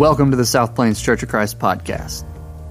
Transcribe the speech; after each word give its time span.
Welcome 0.00 0.30
to 0.30 0.36
the 0.38 0.46
South 0.46 0.74
Plains 0.74 0.98
Church 0.98 1.22
of 1.22 1.28
Christ 1.28 1.58
podcast. 1.58 2.24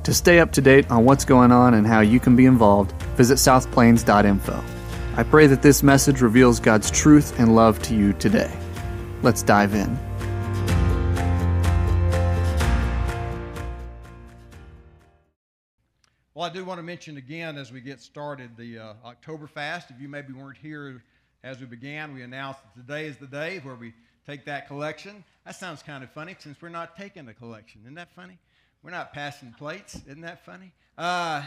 To 0.06 0.16
stay 0.16 0.40
up 0.40 0.54
to 0.54 0.62
date 0.62 0.90
on 0.90 1.06
what's 1.06 1.26
going 1.26 1.52
on 1.52 1.76
and 1.76 1.86
how 1.86 2.00
you 2.00 2.20
can 2.20 2.36
be 2.36 2.48
involved, 2.48 2.92
visit 3.18 3.36
southplains.info. 3.36 4.64
I 5.16 5.22
pray 5.22 5.46
that 5.46 5.62
this 5.62 5.84
message 5.84 6.22
reveals 6.22 6.60
God's 6.60 6.90
truth 6.90 7.40
and 7.40 7.56
love 7.56 7.80
to 7.84 7.94
you 7.94 8.14
today. 8.14 8.52
Let's 9.22 9.44
dive 9.44 9.76
in. 9.76 9.96
Well, 16.34 16.50
I 16.50 16.52
do 16.52 16.66
want 16.66 16.80
to 16.80 16.84
mention 16.84 17.18
again 17.18 17.60
as 17.60 17.72
we 17.72 17.80
get 17.80 18.02
started 18.02 18.58
the 18.58 18.80
uh, 18.80 18.94
October 19.06 19.46
fast. 19.46 19.92
If 19.92 20.02
you 20.02 20.10
maybe 20.10 20.34
weren't 20.34 20.58
here 20.58 21.04
as 21.44 21.60
we 21.60 21.68
began, 21.68 22.16
we 22.16 22.24
announced 22.24 22.62
that 22.64 22.88
today 22.88 23.06
is 23.06 23.18
the 23.18 23.28
day 23.28 23.60
where 23.60 23.76
we 23.76 23.94
take 24.30 24.46
that 24.46 24.68
collection. 24.68 25.24
That 25.46 25.56
sounds 25.56 25.82
kind 25.82 26.04
of 26.04 26.12
funny 26.12 26.36
since 26.38 26.62
we're 26.62 26.70
not 26.70 26.96
taking 26.96 27.26
the 27.26 27.34
collection. 27.34 27.82
Isn't 27.84 27.96
that 27.96 28.12
funny? 28.16 28.38
We're 28.84 28.92
not 28.92 29.12
passing 29.12 29.56
plates. 29.58 30.00
Isn't 30.08 30.22
that 30.22 30.46
funny? 30.46 30.72
Uh, 31.00 31.44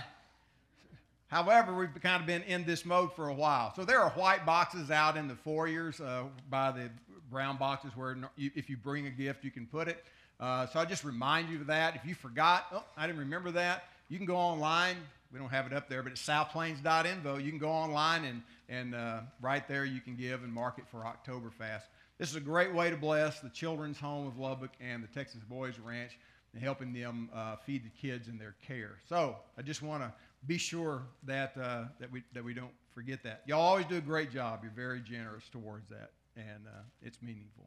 however, 1.29 1.73
we've 1.75 1.95
kind 2.03 2.21
of 2.21 2.27
been 2.27 2.43
in 2.43 2.65
this 2.65 2.85
mode 2.85 3.15
for 3.15 3.29
a 3.29 3.35
while. 3.35 3.73
So 3.77 3.85
there 3.85 4.01
are 4.01 4.11
white 4.11 4.45
boxes 4.45 4.91
out 4.91 5.17
in 5.17 5.29
the 5.29 5.37
foyers 5.37 6.01
uh, 6.01 6.25
by 6.51 6.73
the 6.73 6.91
brown 7.31 7.57
boxes 7.57 7.93
where 7.95 8.17
if 8.37 8.69
you 8.69 8.77
bring 8.77 9.07
a 9.07 9.11
gift, 9.11 9.45
you 9.45 9.53
can 9.53 9.67
put 9.67 9.87
it. 9.87 10.05
Uh, 10.41 10.67
so 10.67 10.81
I 10.81 10.85
just 10.85 11.05
remind 11.05 11.51
you 11.51 11.61
of 11.61 11.69
that. 11.69 11.95
If 11.95 12.05
you 12.05 12.17
forgot, 12.17 12.67
oh, 12.73 12.83
I 12.97 13.07
didn't 13.07 13.21
remember 13.21 13.53
that, 13.53 13.85
you 14.09 14.17
can 14.17 14.27
go 14.27 14.37
online. 14.37 14.97
We 15.33 15.39
don't 15.39 15.51
have 15.51 15.67
it 15.67 15.73
up 15.73 15.89
there, 15.89 16.03
but 16.03 16.11
it's 16.11 16.27
southplains.info. 16.27 17.39
You 17.39 17.51
can 17.51 17.61
go 17.61 17.71
online 17.71 18.25
and, 18.25 18.43
and 18.69 18.95
uh, 18.95 19.21
right 19.41 19.67
there 19.69 19.85
you 19.85 20.01
can 20.01 20.17
give 20.17 20.43
and 20.43 20.53
mark 20.53 20.79
it 20.79 20.85
for 20.91 21.05
Oktoberfest. 21.05 21.83
This 22.19 22.31
is 22.31 22.37
a 22.37 22.41
great 22.41 22.73
way 22.73 22.91
to 22.91 22.97
bless 22.97 23.41
the 23.41 23.49
Children's 23.49 23.99
Home 23.99 24.27
of 24.27 24.39
Lubbock 24.39 24.73
and 24.81 25.03
the 25.03 25.09
Texas 25.09 25.41
Boys 25.49 25.79
Ranch 25.79 26.19
and 26.53 26.63
helping 26.63 26.93
them 26.93 27.31
uh, 27.35 27.57
feed 27.57 27.85
the 27.85 27.91
kids 27.91 28.29
in 28.29 28.39
their 28.39 28.55
care. 28.67 28.99
So 29.09 29.37
I 29.59 29.63
just 29.63 29.83
want 29.83 30.03
to 30.03 30.13
be 30.47 30.59
sure 30.59 31.03
that, 31.25 31.57
uh, 31.57 31.85
that, 31.99 32.13
we, 32.13 32.23
that 32.35 32.45
we 32.45 32.55
don't 32.55 32.73
forget 32.95 33.23
that. 33.25 33.43
Y'all 33.47 33.61
always 33.61 33.87
do 33.87 33.97
a 33.97 34.03
great 34.03 34.31
job. 34.31 34.61
You're 34.63 34.73
very 34.73 35.01
generous 35.01 35.49
towards 35.51 35.89
that, 35.89 36.11
and 36.37 36.67
uh, 36.67 36.83
it's 37.03 37.21
meaningful. 37.23 37.65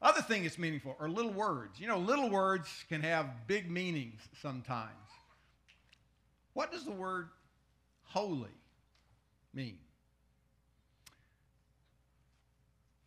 Other 0.00 0.22
thing 0.22 0.42
that's 0.42 0.58
meaningful 0.58 0.96
are 0.98 1.08
little 1.08 1.32
words. 1.32 1.80
You 1.80 1.86
know, 1.86 1.98
little 1.98 2.30
words 2.30 2.68
can 2.88 3.00
have 3.02 3.46
big 3.46 3.70
meanings 3.70 4.20
sometimes. 4.40 4.90
What 6.52 6.72
does 6.72 6.84
the 6.84 6.92
word 6.92 7.28
holy 8.04 8.50
mean? 9.52 9.78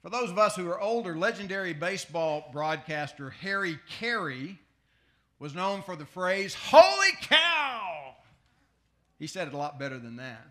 For 0.07 0.11
those 0.11 0.31
of 0.31 0.39
us 0.39 0.55
who 0.55 0.69
are 0.69 0.79
older, 0.79 1.17
legendary 1.17 1.73
baseball 1.73 2.47
broadcaster 2.53 3.29
Harry 3.29 3.77
Caray 3.99 4.57
was 5.37 5.53
known 5.53 5.81
for 5.81 5.97
the 5.97 6.05
phrase, 6.05 6.55
Holy 6.55 7.11
cow! 7.23 8.15
He 9.19 9.27
said 9.27 9.49
it 9.49 9.53
a 9.53 9.57
lot 9.57 9.77
better 9.77 9.99
than 9.99 10.15
that. 10.15 10.47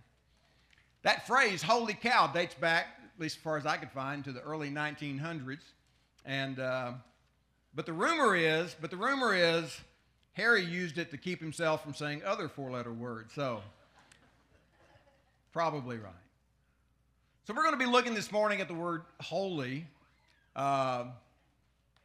That 1.04 1.26
phrase, 1.26 1.62
holy 1.62 1.94
cow, 1.94 2.26
dates 2.26 2.52
back, 2.52 3.00
at 3.02 3.18
least 3.18 3.38
as 3.38 3.42
far 3.42 3.56
as 3.56 3.64
I 3.64 3.78
could 3.78 3.90
find, 3.92 4.22
to 4.24 4.32
the 4.32 4.42
early 4.42 4.68
1900s. 4.68 5.60
And, 6.26 6.60
uh, 6.60 6.92
but 7.74 7.86
the 7.86 7.94
rumor 7.94 8.36
is, 8.36 8.76
but 8.78 8.90
the 8.90 8.98
rumor 8.98 9.34
is, 9.34 9.80
Harry 10.34 10.66
used 10.66 10.98
it 10.98 11.10
to 11.12 11.16
keep 11.16 11.40
himself 11.40 11.82
from 11.82 11.94
saying 11.94 12.20
other 12.26 12.50
four 12.50 12.70
letter 12.70 12.92
words. 12.92 13.32
So, 13.32 13.62
probably 15.54 15.96
right. 15.96 16.12
So 17.46 17.54
we're 17.54 17.62
going 17.62 17.78
to 17.78 17.78
be 17.78 17.88
looking 17.88 18.12
this 18.12 18.32
morning 18.32 18.60
at 18.60 18.66
the 18.66 18.74
word 18.74 19.02
holy. 19.20 19.86
Uh, 20.56 21.04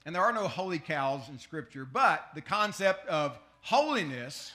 and 0.06 0.14
there 0.14 0.22
are 0.22 0.32
no 0.32 0.48
holy 0.48 0.78
cows 0.78 1.30
in 1.30 1.40
Scripture, 1.40 1.84
but 1.84 2.28
the 2.36 2.42
concept 2.42 3.08
of 3.08 3.40
holiness 3.62 4.52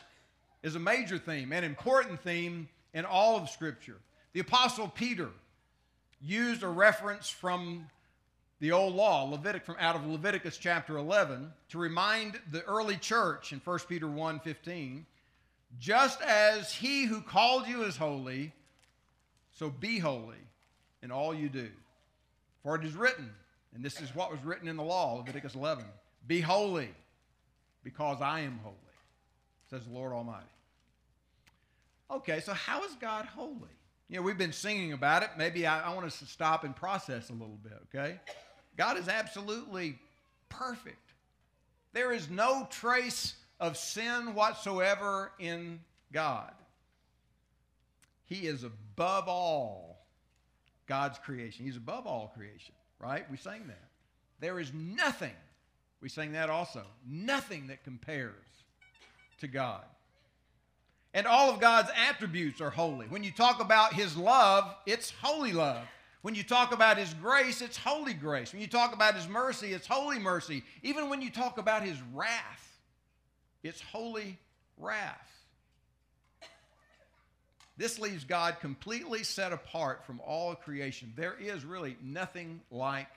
is 0.62 0.76
a 0.76 0.78
major 0.78 1.18
theme, 1.18 1.52
an 1.52 1.64
important 1.64 2.20
theme 2.20 2.68
in 2.94 3.04
all 3.04 3.36
of 3.36 3.50
Scripture. 3.50 3.96
The 4.32 4.38
Apostle 4.38 4.86
Peter 4.86 5.30
used 6.22 6.62
a 6.62 6.68
reference 6.68 7.28
from 7.28 7.88
the 8.60 8.70
old 8.70 8.94
law, 8.94 9.28
Levitic, 9.28 9.64
from 9.64 9.78
out 9.80 9.96
of 9.96 10.06
Leviticus 10.06 10.56
chapter 10.56 10.98
11, 10.98 11.52
to 11.70 11.78
remind 11.78 12.38
the 12.52 12.62
early 12.62 12.96
church 12.96 13.52
in 13.52 13.58
1 13.58 13.78
Peter 13.88 14.06
1 14.06 14.38
15, 14.38 15.04
just 15.80 16.22
as 16.22 16.72
he 16.72 17.06
who 17.06 17.20
called 17.22 17.66
you 17.66 17.82
is 17.82 17.96
holy, 17.96 18.52
so 19.52 19.68
be 19.68 19.98
holy 19.98 20.36
in 21.02 21.10
all 21.10 21.34
you 21.34 21.48
do. 21.48 21.68
For 22.62 22.74
it 22.76 22.84
is 22.84 22.94
written, 22.94 23.30
and 23.74 23.84
this 23.84 24.00
is 24.00 24.14
what 24.14 24.30
was 24.30 24.42
written 24.44 24.68
in 24.68 24.76
the 24.76 24.82
law, 24.82 25.14
Leviticus 25.14 25.54
11 25.54 25.84
Be 26.26 26.40
holy, 26.40 26.90
because 27.84 28.20
I 28.20 28.40
am 28.40 28.58
holy, 28.62 28.76
says 29.70 29.84
the 29.84 29.92
Lord 29.92 30.12
Almighty. 30.12 30.46
Okay, 32.10 32.40
so 32.40 32.52
how 32.52 32.84
is 32.84 32.92
God 33.00 33.24
holy? 33.24 33.70
You 34.08 34.16
know, 34.16 34.22
we've 34.22 34.38
been 34.38 34.52
singing 34.52 34.92
about 34.92 35.22
it. 35.22 35.30
Maybe 35.36 35.66
I, 35.66 35.90
I 35.90 35.94
want 35.94 36.06
us 36.06 36.18
to 36.20 36.26
stop 36.26 36.64
and 36.64 36.74
process 36.74 37.30
a 37.30 37.32
little 37.32 37.58
bit, 37.62 37.78
okay? 37.88 38.20
God 38.76 38.96
is 38.98 39.08
absolutely 39.08 39.98
perfect. 40.48 41.12
There 41.92 42.12
is 42.12 42.30
no 42.30 42.68
trace 42.70 43.34
of 43.58 43.76
sin 43.76 44.34
whatsoever 44.34 45.32
in 45.38 45.80
God. 46.12 46.52
He 48.24 48.46
is 48.46 48.64
above 48.64 49.28
all 49.28 49.85
God's 50.86 51.18
creation. 51.18 51.64
He's 51.64 51.76
above 51.76 52.06
all 52.06 52.32
creation, 52.34 52.74
right? 52.98 53.28
We 53.30 53.36
sang 53.36 53.66
that. 53.68 53.88
There 54.40 54.60
is 54.60 54.72
nothing, 54.74 55.34
we 56.00 56.08
sang 56.08 56.32
that 56.32 56.50
also, 56.50 56.82
nothing 57.06 57.68
that 57.68 57.84
compares 57.84 58.34
to 59.40 59.48
God. 59.48 59.82
And 61.14 61.26
all 61.26 61.50
of 61.50 61.60
God's 61.60 61.88
attributes 61.96 62.60
are 62.60 62.70
holy. 62.70 63.06
When 63.06 63.24
you 63.24 63.32
talk 63.32 63.60
about 63.60 63.94
His 63.94 64.16
love, 64.16 64.74
it's 64.84 65.12
holy 65.22 65.52
love. 65.52 65.82
When 66.20 66.34
you 66.34 66.42
talk 66.42 66.72
about 66.72 66.98
His 66.98 67.14
grace, 67.14 67.62
it's 67.62 67.76
holy 67.76 68.12
grace. 68.12 68.52
When 68.52 68.60
you 68.60 68.68
talk 68.68 68.92
about 68.92 69.14
His 69.14 69.26
mercy, 69.26 69.72
it's 69.72 69.86
holy 69.86 70.18
mercy. 70.18 70.62
Even 70.82 71.08
when 71.08 71.22
you 71.22 71.30
talk 71.30 71.56
about 71.56 71.82
His 71.82 71.96
wrath, 72.12 72.80
it's 73.62 73.80
holy 73.80 74.38
wrath. 74.76 75.35
This 77.76 77.98
leaves 77.98 78.24
God 78.24 78.58
completely 78.60 79.22
set 79.22 79.52
apart 79.52 80.04
from 80.04 80.20
all 80.20 80.54
creation. 80.54 81.12
There 81.14 81.34
is 81.38 81.64
really 81.64 81.96
nothing 82.02 82.60
like 82.70 83.10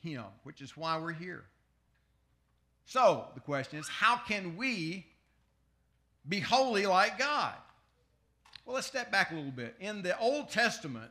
Him, 0.00 0.24
which 0.44 0.62
is 0.62 0.76
why 0.76 0.98
we're 0.98 1.12
here. 1.12 1.44
So 2.86 3.26
the 3.34 3.40
question 3.40 3.78
is 3.78 3.88
how 3.88 4.16
can 4.16 4.56
we 4.56 5.06
be 6.26 6.40
holy 6.40 6.86
like 6.86 7.18
God? 7.18 7.54
Well, 8.64 8.74
let's 8.74 8.86
step 8.86 9.12
back 9.12 9.30
a 9.30 9.34
little 9.34 9.50
bit. 9.50 9.74
In 9.80 10.02
the 10.02 10.18
Old 10.18 10.48
Testament, 10.50 11.10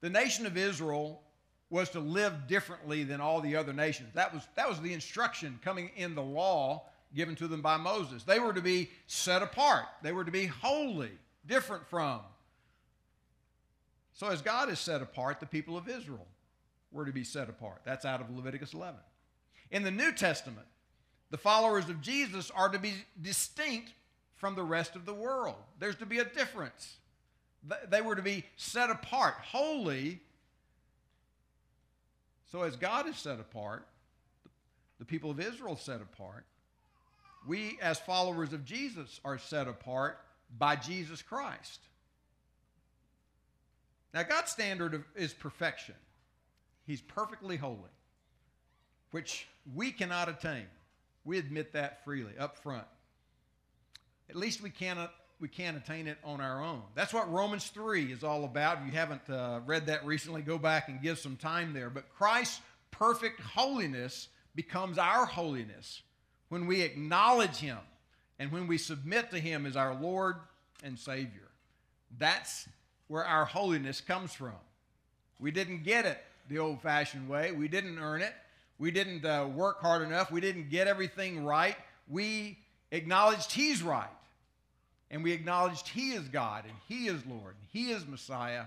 the 0.00 0.08
nation 0.08 0.46
of 0.46 0.56
Israel 0.56 1.20
was 1.68 1.90
to 1.90 2.00
live 2.00 2.46
differently 2.46 3.04
than 3.04 3.20
all 3.20 3.40
the 3.40 3.56
other 3.56 3.72
nations. 3.72 4.10
That 4.14 4.32
was, 4.32 4.46
that 4.54 4.68
was 4.68 4.80
the 4.80 4.94
instruction 4.94 5.58
coming 5.62 5.90
in 5.96 6.14
the 6.14 6.22
law 6.22 6.84
given 7.14 7.36
to 7.36 7.48
them 7.48 7.60
by 7.60 7.76
Moses. 7.76 8.22
They 8.22 8.38
were 8.38 8.52
to 8.52 8.62
be 8.62 8.90
set 9.06 9.42
apart, 9.42 9.84
they 10.02 10.12
were 10.12 10.24
to 10.24 10.30
be 10.30 10.46
holy 10.46 11.10
different 11.46 11.86
from. 11.88 12.20
So, 14.14 14.28
as 14.28 14.42
God 14.42 14.70
is 14.70 14.78
set 14.78 15.02
apart, 15.02 15.40
the 15.40 15.46
people 15.46 15.76
of 15.76 15.88
Israel 15.88 16.26
were 16.92 17.04
to 17.04 17.12
be 17.12 17.24
set 17.24 17.48
apart. 17.48 17.80
That's 17.84 18.04
out 18.04 18.20
of 18.20 18.30
Leviticus 18.30 18.72
11. 18.72 19.00
In 19.70 19.82
the 19.82 19.90
New 19.90 20.12
Testament, 20.12 20.66
the 21.30 21.38
followers 21.38 21.88
of 21.88 22.00
Jesus 22.00 22.50
are 22.52 22.68
to 22.68 22.78
be 22.78 22.94
distinct 23.20 23.92
from 24.36 24.54
the 24.54 24.62
rest 24.62 24.94
of 24.94 25.04
the 25.04 25.14
world. 25.14 25.56
There's 25.80 25.96
to 25.96 26.06
be 26.06 26.18
a 26.18 26.24
difference. 26.24 26.96
They 27.88 28.02
were 28.02 28.14
to 28.14 28.22
be 28.22 28.44
set 28.56 28.90
apart, 28.90 29.34
holy. 29.42 30.20
So, 32.52 32.62
as 32.62 32.76
God 32.76 33.08
is 33.08 33.16
set 33.16 33.40
apart, 33.40 33.86
the 35.00 35.04
people 35.04 35.30
of 35.30 35.40
Israel 35.40 35.76
set 35.76 36.00
apart, 36.00 36.44
we, 37.46 37.78
as 37.82 37.98
followers 37.98 38.52
of 38.52 38.64
Jesus, 38.64 39.20
are 39.24 39.38
set 39.38 39.66
apart 39.66 40.20
by 40.58 40.76
Jesus 40.76 41.22
Christ. 41.22 41.80
Now, 44.12 44.22
God's 44.22 44.52
standard 44.52 45.04
is 45.16 45.32
perfection. 45.32 45.96
He's 46.86 47.00
perfectly 47.00 47.56
holy, 47.56 47.78
which 49.10 49.48
we 49.74 49.90
cannot 49.90 50.28
attain. 50.28 50.66
We 51.24 51.38
admit 51.38 51.72
that 51.72 52.04
freely 52.04 52.32
up 52.38 52.58
front. 52.58 52.86
At 54.30 54.36
least 54.36 54.62
we 54.62 54.70
cannot 54.70 55.12
we 55.40 55.48
can't 55.48 55.76
attain 55.76 56.06
it 56.06 56.16
on 56.24 56.40
our 56.40 56.62
own. 56.62 56.82
That's 56.94 57.12
what 57.12 57.30
Romans 57.30 57.66
3 57.66 58.12
is 58.12 58.22
all 58.22 58.44
about. 58.44 58.78
If 58.78 58.86
you 58.86 58.92
haven't 58.92 59.28
uh, 59.28 59.60
read 59.66 59.86
that 59.86 60.06
recently, 60.06 60.42
go 60.42 60.58
back 60.58 60.88
and 60.88 61.02
give 61.02 61.18
some 61.18 61.36
time 61.36 61.74
there. 61.74 61.90
But 61.90 62.08
Christ's 62.08 62.60
perfect 62.92 63.40
holiness 63.40 64.28
becomes 64.54 64.96
our 64.96 65.26
holiness 65.26 66.02
when 66.48 66.66
we 66.66 66.82
acknowledge 66.82 67.56
Him 67.56 67.78
and 68.38 68.50
when 68.50 68.66
we 68.66 68.78
submit 68.78 69.30
to 69.30 69.38
Him 69.38 69.66
as 69.66 69.76
our 69.76 69.94
Lord 69.94 70.36
and 70.82 70.98
Savior. 70.98 71.48
That's 72.18 72.68
where 73.08 73.24
our 73.24 73.44
holiness 73.44 74.00
comes 74.00 74.32
from. 74.32 74.54
We 75.40 75.50
didn't 75.50 75.82
get 75.82 76.06
it 76.06 76.22
the 76.48 76.58
old 76.58 76.80
fashioned 76.82 77.28
way, 77.28 77.52
we 77.52 77.68
didn't 77.68 77.98
earn 77.98 78.22
it. 78.22 78.34
We 78.78 78.90
didn't 78.90 79.24
uh, 79.24 79.48
work 79.54 79.80
hard 79.80 80.02
enough. 80.02 80.30
We 80.30 80.40
didn't 80.40 80.68
get 80.68 80.88
everything 80.88 81.44
right. 81.44 81.76
We 82.08 82.58
acknowledged 82.90 83.52
He's 83.52 83.82
right. 83.82 84.08
And 85.10 85.22
we 85.22 85.32
acknowledged 85.32 85.88
He 85.88 86.12
is 86.12 86.28
God, 86.28 86.64
and 86.64 86.74
He 86.88 87.06
is 87.06 87.24
Lord, 87.26 87.54
and 87.60 87.68
He 87.72 87.92
is 87.92 88.06
Messiah, 88.06 88.64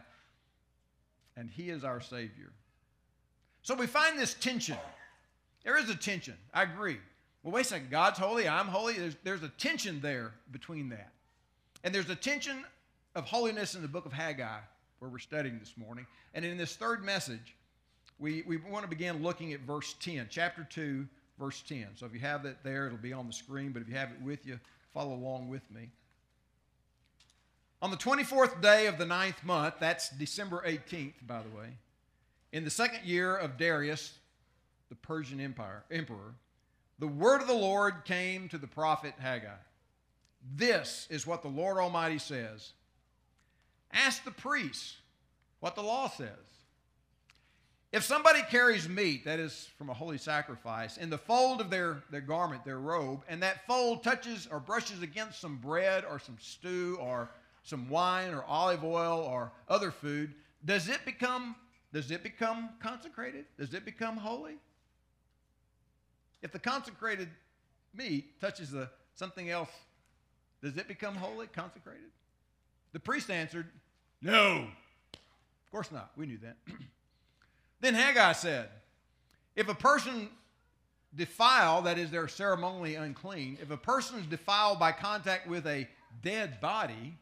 and 1.35 1.49
He 1.49 1.69
is 1.69 1.83
our 1.83 1.99
Savior. 1.99 2.51
So 3.63 3.75
we 3.75 3.85
find 3.85 4.17
this 4.17 4.33
tension. 4.33 4.77
There 5.63 5.77
is 5.77 5.89
a 5.89 5.95
tension. 5.95 6.35
I 6.53 6.63
agree. 6.63 6.97
Well, 7.43 7.53
wait 7.53 7.61
a 7.65 7.69
second. 7.69 7.89
God's 7.89 8.19
holy, 8.19 8.47
I'm 8.47 8.67
holy. 8.67 8.93
There's, 8.93 9.15
there's 9.23 9.43
a 9.43 9.49
tension 9.49 10.01
there 10.01 10.33
between 10.51 10.89
that. 10.89 11.11
And 11.83 11.93
there's 11.93 12.09
a 12.09 12.15
tension 12.15 12.63
of 13.15 13.25
holiness 13.25 13.75
in 13.75 13.81
the 13.81 13.87
book 13.87 14.05
of 14.05 14.13
Haggai, 14.13 14.59
where 14.99 15.09
we're 15.09 15.19
studying 15.19 15.59
this 15.59 15.73
morning. 15.77 16.05
And 16.33 16.43
in 16.43 16.57
this 16.57 16.75
third 16.75 17.03
message, 17.03 17.55
we, 18.19 18.43
we 18.47 18.57
want 18.57 18.83
to 18.83 18.89
begin 18.89 19.21
looking 19.21 19.53
at 19.53 19.61
verse 19.61 19.93
10, 20.01 20.27
chapter 20.29 20.67
2, 20.69 21.07
verse 21.39 21.61
10. 21.67 21.87
So 21.95 22.05
if 22.05 22.13
you 22.13 22.19
have 22.19 22.43
that 22.43 22.63
there, 22.63 22.87
it'll 22.87 22.97
be 22.97 23.13
on 23.13 23.27
the 23.27 23.33
screen, 23.33 23.71
but 23.71 23.81
if 23.81 23.89
you 23.89 23.95
have 23.95 24.09
it 24.09 24.21
with 24.21 24.45
you, 24.45 24.59
follow 24.93 25.13
along 25.13 25.49
with 25.49 25.69
me. 25.71 25.89
On 27.81 27.91
the 27.91 27.97
24th 27.97 28.59
day 28.61 28.87
of 28.87 28.97
the 28.97 29.05
ninth 29.05 29.43
month, 29.43 29.75
that's 29.79 30.09
December 30.09 30.63
18th, 30.65 31.13
by 31.27 31.43
the 31.43 31.55
way, 31.55 31.67
in 32.51 32.63
the 32.63 32.71
second 32.71 33.05
year 33.05 33.35
of 33.35 33.57
Darius, 33.57 34.13
the 34.89 34.95
Persian 34.95 35.39
Empire, 35.39 35.83
emperor, 35.91 36.33
the 36.99 37.07
word 37.07 37.41
of 37.41 37.47
the 37.47 37.53
Lord 37.53 38.05
came 38.05 38.49
to 38.49 38.57
the 38.57 38.67
prophet 38.67 39.13
Haggai. 39.19 39.49
This 40.55 41.07
is 41.09 41.27
what 41.27 41.41
the 41.41 41.47
Lord 41.47 41.77
Almighty 41.77 42.19
says 42.19 42.73
Ask 43.91 44.23
the 44.23 44.31
priests 44.31 44.97
what 45.59 45.75
the 45.75 45.83
law 45.83 46.09
says. 46.09 46.29
If 47.93 48.03
somebody 48.03 48.41
carries 48.49 48.89
meat, 48.89 49.23
that 49.25 49.39
is 49.39 49.69
from 49.77 49.89
a 49.89 49.93
holy 49.93 50.17
sacrifice, 50.17 50.97
in 50.97 51.09
the 51.09 51.17
fold 51.17 51.61
of 51.61 51.69
their, 51.69 52.03
their 52.11 52.21
garment, 52.21 52.65
their 52.65 52.79
robe, 52.79 53.23
and 53.29 53.41
that 53.41 53.65
fold 53.65 54.03
touches 54.03 54.47
or 54.51 54.59
brushes 54.59 55.01
against 55.01 55.39
some 55.39 55.55
bread 55.57 56.03
or 56.03 56.19
some 56.19 56.37
stew 56.39 56.97
or 56.99 57.29
some 57.63 57.89
wine 57.89 58.33
or 58.33 58.43
olive 58.43 58.83
oil 58.83 59.19
or 59.19 59.53
other 59.69 59.91
food, 59.91 60.33
does 60.65 60.89
it 60.89 61.05
become 61.05 61.55
does 61.93 62.11
it 62.11 62.21
become 62.21 62.69
consecrated? 62.81 63.45
Does 63.57 63.73
it 63.73 63.85
become 63.85 64.17
holy? 64.17 64.57
If 66.41 66.51
the 66.51 66.59
consecrated 66.59 67.29
meat 67.93 68.39
touches 68.39 68.71
the, 68.71 68.89
something 69.15 69.49
else, 69.49 69.69
does 70.61 70.77
it 70.77 70.87
become 70.87 71.15
holy, 71.15 71.47
consecrated? 71.47 72.09
The 72.93 72.99
priest 72.99 73.29
answered, 73.29 73.67
No. 74.21 74.67
Of 75.13 75.71
course 75.71 75.91
not. 75.91 76.11
We 76.15 76.25
knew 76.25 76.37
that. 76.39 76.57
then 77.81 77.93
Haggai 77.93 78.33
said, 78.33 78.69
If 79.55 79.69
a 79.69 79.75
person 79.75 80.29
defile, 81.15 81.81
that 81.83 81.97
is, 81.97 82.11
they're 82.11 82.27
ceremonially 82.27 82.95
unclean, 82.95 83.57
if 83.61 83.71
a 83.71 83.77
person 83.77 84.19
is 84.19 84.25
defiled 84.25 84.79
by 84.79 84.91
contact 84.91 85.47
with 85.47 85.65
a 85.67 85.87
dead 86.21 86.61
body, 86.61 87.17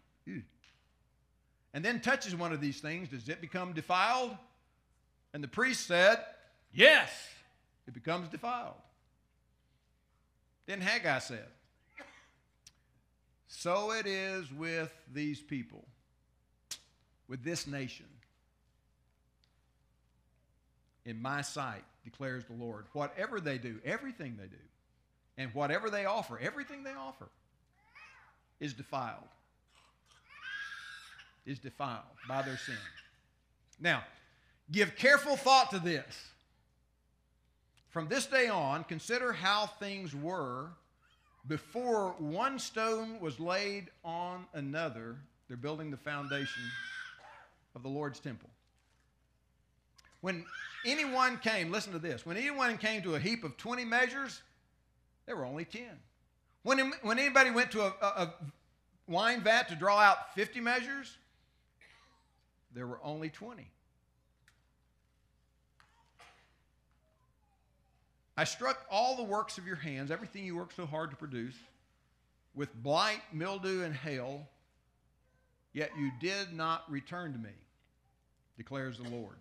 and 1.75 1.83
then 1.83 1.99
touches 1.99 2.33
one 2.33 2.53
of 2.53 2.61
these 2.61 2.79
things, 2.79 3.09
does 3.09 3.27
it 3.27 3.41
become 3.41 3.73
defiled? 3.73 4.31
And 5.33 5.43
the 5.43 5.47
priest 5.49 5.85
said, 5.87 6.23
Yes, 6.73 7.11
it 7.85 7.93
becomes 7.93 8.29
defiled. 8.29 8.75
Then 10.65 10.81
Haggai 10.81 11.19
said, 11.19 11.47
So 13.47 13.91
it 13.91 14.07
is 14.07 14.51
with 14.51 14.91
these 15.13 15.39
people, 15.39 15.85
with 17.27 17.43
this 17.43 17.67
nation. 17.67 18.07
In 21.05 21.21
my 21.21 21.41
sight, 21.41 21.83
declares 22.03 22.45
the 22.45 22.53
Lord, 22.53 22.85
whatever 22.93 23.39
they 23.39 23.59
do, 23.59 23.79
everything 23.85 24.37
they 24.39 24.47
do, 24.47 24.63
and 25.37 25.53
whatever 25.53 25.89
they 25.89 26.05
offer, 26.05 26.39
everything 26.39 26.83
they 26.83 26.93
offer, 26.93 27.27
is 28.59 28.73
defiled. 28.73 29.27
Is 31.45 31.59
defiled 31.59 32.01
by 32.27 32.41
their 32.41 32.57
sin. 32.57 32.75
Now, 33.79 34.03
give 34.71 34.95
careful 34.95 35.35
thought 35.35 35.69
to 35.71 35.79
this. 35.79 36.31
From 37.95 38.09
this 38.09 38.25
day 38.25 38.49
on, 38.49 38.83
consider 38.83 39.31
how 39.31 39.67
things 39.67 40.13
were 40.13 40.67
before 41.47 42.13
one 42.19 42.59
stone 42.59 43.21
was 43.21 43.39
laid 43.39 43.87
on 44.03 44.47
another. 44.53 45.15
They're 45.47 45.55
building 45.55 45.91
the 45.91 45.97
foundation 45.97 46.61
of 47.73 47.83
the 47.83 47.87
Lord's 47.87 48.19
temple. 48.19 48.49
When 50.19 50.43
anyone 50.85 51.37
came, 51.37 51.71
listen 51.71 51.93
to 51.93 51.99
this, 51.99 52.25
when 52.25 52.35
anyone 52.35 52.77
came 52.77 53.01
to 53.03 53.15
a 53.15 53.19
heap 53.19 53.45
of 53.45 53.55
20 53.55 53.85
measures, 53.85 54.41
there 55.25 55.37
were 55.37 55.45
only 55.45 55.63
10. 55.63 55.83
When, 56.63 56.91
when 57.01 57.17
anybody 57.17 57.49
went 57.49 57.71
to 57.71 57.83
a, 57.83 57.93
a, 58.01 58.07
a 58.07 58.33
wine 59.07 59.39
vat 59.39 59.69
to 59.69 59.75
draw 59.75 59.99
out 59.99 60.35
50 60.35 60.59
measures, 60.59 61.15
there 62.73 62.87
were 62.87 62.99
only 63.01 63.29
20. 63.29 63.71
I 68.37 68.43
struck 68.43 68.85
all 68.91 69.15
the 69.15 69.23
works 69.23 69.57
of 69.57 69.65
your 69.65 69.77
hands, 69.77 70.11
everything 70.11 70.45
you 70.45 70.55
worked 70.55 70.75
so 70.75 70.85
hard 70.85 71.09
to 71.11 71.15
produce, 71.15 71.55
with 72.53 72.73
blight, 72.83 73.21
mildew, 73.31 73.83
and 73.83 73.93
hail, 73.93 74.47
yet 75.73 75.91
you 75.97 76.11
did 76.19 76.53
not 76.53 76.89
return 76.89 77.33
to 77.33 77.39
me, 77.39 77.49
declares 78.57 78.97
the 78.97 79.09
Lord. 79.09 79.35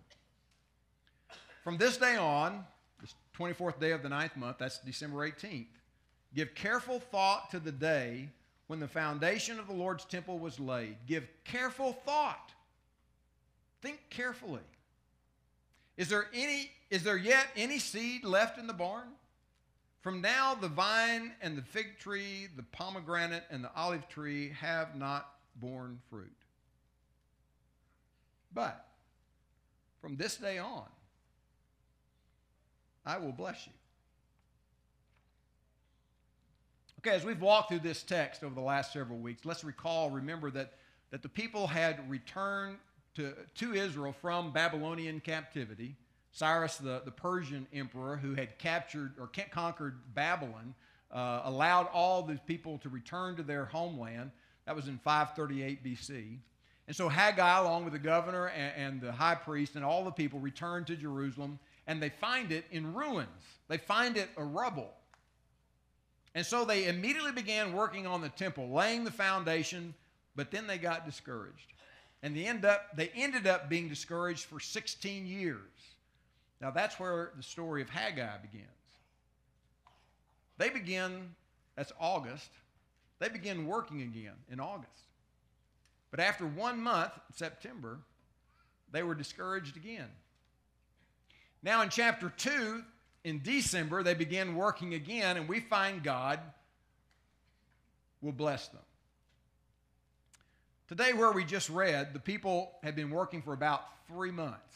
From 1.63 1.77
this 1.77 1.97
day 1.97 2.15
on, 2.15 2.63
the 3.01 3.07
24th 3.37 3.79
day 3.79 3.91
of 3.91 4.03
the 4.03 4.09
ninth 4.09 4.37
month, 4.37 4.57
that's 4.59 4.79
December 4.79 5.29
18th, 5.29 5.65
give 6.33 6.53
careful 6.55 6.99
thought 6.99 7.49
to 7.51 7.59
the 7.59 7.71
day 7.71 8.29
when 8.67 8.79
the 8.79 8.87
foundation 8.87 9.59
of 9.59 9.67
the 9.67 9.73
Lord's 9.73 10.05
temple 10.05 10.39
was 10.39 10.59
laid. 10.59 10.97
Give 11.05 11.27
careful 11.43 11.93
thought. 11.93 12.51
Think 13.81 13.99
carefully. 14.09 14.61
Is 15.97 16.09
there 16.09 16.27
any 16.33 16.71
is 16.89 17.03
there 17.03 17.17
yet 17.17 17.47
any 17.55 17.79
seed 17.79 18.23
left 18.23 18.57
in 18.57 18.67
the 18.67 18.73
barn? 18.73 19.07
From 20.01 20.21
now 20.21 20.53
the 20.53 20.67
vine 20.67 21.31
and 21.41 21.57
the 21.57 21.63
fig 21.63 21.97
tree, 21.97 22.47
the 22.55 22.63
pomegranate 22.63 23.43
and 23.49 23.63
the 23.63 23.71
olive 23.75 24.07
tree 24.07 24.53
have 24.59 24.95
not 24.95 25.29
borne 25.55 25.99
fruit. 26.09 26.31
But 28.53 28.85
from 30.01 30.15
this 30.15 30.37
day 30.37 30.59
on, 30.59 30.85
I 33.05 33.17
will 33.17 33.31
bless 33.31 33.65
you. 33.65 33.73
Okay, 36.99 37.15
as 37.15 37.23
we've 37.23 37.41
walked 37.41 37.69
through 37.69 37.79
this 37.79 38.01
text 38.01 38.43
over 38.43 38.55
the 38.55 38.61
last 38.61 38.93
several 38.93 39.19
weeks, 39.19 39.45
let's 39.45 39.63
recall, 39.63 40.09
remember 40.09 40.49
that, 40.51 40.73
that 41.11 41.21
the 41.21 41.29
people 41.29 41.67
had 41.67 42.09
returned 42.09 42.77
to, 43.15 43.33
to 43.55 43.73
Israel 43.73 44.13
from 44.21 44.51
Babylonian 44.51 45.19
captivity. 45.19 45.95
Cyrus, 46.35 46.75
the, 46.75 47.01
the 47.05 47.11
Persian 47.11 47.65
emperor 47.71 48.17
who 48.17 48.33
had 48.33 48.59
captured 48.59 49.13
or 49.17 49.29
conquered 49.51 49.95
Babylon, 50.13 50.75
uh, 51.09 51.43
allowed 51.45 51.87
all 51.93 52.23
the 52.23 52.35
people 52.45 52.77
to 52.79 52.89
return 52.89 53.37
to 53.37 53.43
their 53.43 53.63
homeland. 53.63 54.31
That 54.65 54.75
was 54.75 54.89
in 54.89 54.97
538 54.97 55.81
BC. 55.81 56.39
And 56.87 56.95
so 56.95 57.07
Haggai, 57.07 57.59
along 57.59 57.85
with 57.85 57.93
the 57.93 57.99
governor 57.99 58.47
and, 58.47 58.73
and 58.75 59.01
the 59.01 59.13
high 59.13 59.35
priest 59.35 59.75
and 59.75 59.85
all 59.85 60.03
the 60.03 60.11
people, 60.11 60.39
return 60.39 60.83
to 60.85 60.97
Jerusalem, 60.97 61.57
and 61.87 62.03
they 62.03 62.09
find 62.09 62.51
it 62.51 62.65
in 62.69 62.93
ruins. 62.93 63.29
They 63.69 63.77
find 63.77 64.17
it 64.17 64.27
a 64.35 64.43
rubble. 64.43 64.91
And 66.33 66.45
so 66.45 66.65
they 66.65 66.89
immediately 66.89 67.31
began 67.31 67.71
working 67.71 68.05
on 68.05 68.19
the 68.19 68.27
temple, 68.27 68.71
laying 68.71 69.05
the 69.05 69.11
foundation, 69.11 69.93
but 70.35 70.51
then 70.51 70.67
they 70.67 70.79
got 70.79 71.05
discouraged. 71.05 71.71
And 72.21 72.35
they, 72.35 72.45
end 72.45 72.65
up, 72.65 72.93
they 72.97 73.09
ended 73.15 73.47
up 73.47 73.69
being 73.69 73.87
discouraged 73.87 74.43
for 74.43 74.59
16 74.59 75.25
years. 75.25 75.61
Now 76.65 76.71
that's 76.71 76.99
where 76.99 77.29
the 77.37 77.43
story 77.43 77.83
of 77.83 77.91
Haggai 77.91 78.39
begins. 78.41 78.65
They 80.57 80.69
begin, 80.69 81.35
that's 81.75 81.93
August, 81.99 82.49
they 83.19 83.29
begin 83.29 83.67
working 83.67 84.01
again 84.01 84.33
in 84.51 84.59
August. 84.59 84.89
But 86.09 86.21
after 86.21 86.47
one 86.47 86.81
month, 86.81 87.11
September, 87.35 87.99
they 88.91 89.03
were 89.03 89.13
discouraged 89.13 89.77
again. 89.77 90.07
Now 91.61 91.83
in 91.83 91.89
chapter 91.89 92.33
2, 92.35 92.81
in 93.25 93.43
December, 93.43 94.01
they 94.01 94.15
begin 94.15 94.55
working 94.55 94.95
again, 94.95 95.37
and 95.37 95.47
we 95.47 95.59
find 95.59 96.01
God 96.01 96.39
will 98.23 98.31
bless 98.31 98.69
them. 98.69 98.81
Today, 100.87 101.13
where 101.13 101.31
we 101.31 101.45
just 101.45 101.69
read, 101.69 102.11
the 102.11 102.19
people 102.19 102.71
had 102.81 102.95
been 102.95 103.11
working 103.11 103.43
for 103.43 103.53
about 103.53 103.83
three 104.07 104.31
months 104.31 104.75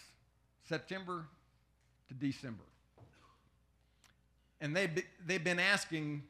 September, 0.65 1.25
to 2.09 2.13
December. 2.13 2.63
And 4.61 4.75
they, 4.75 4.89
they've 5.25 5.43
been 5.43 5.59
asking, 5.59 6.23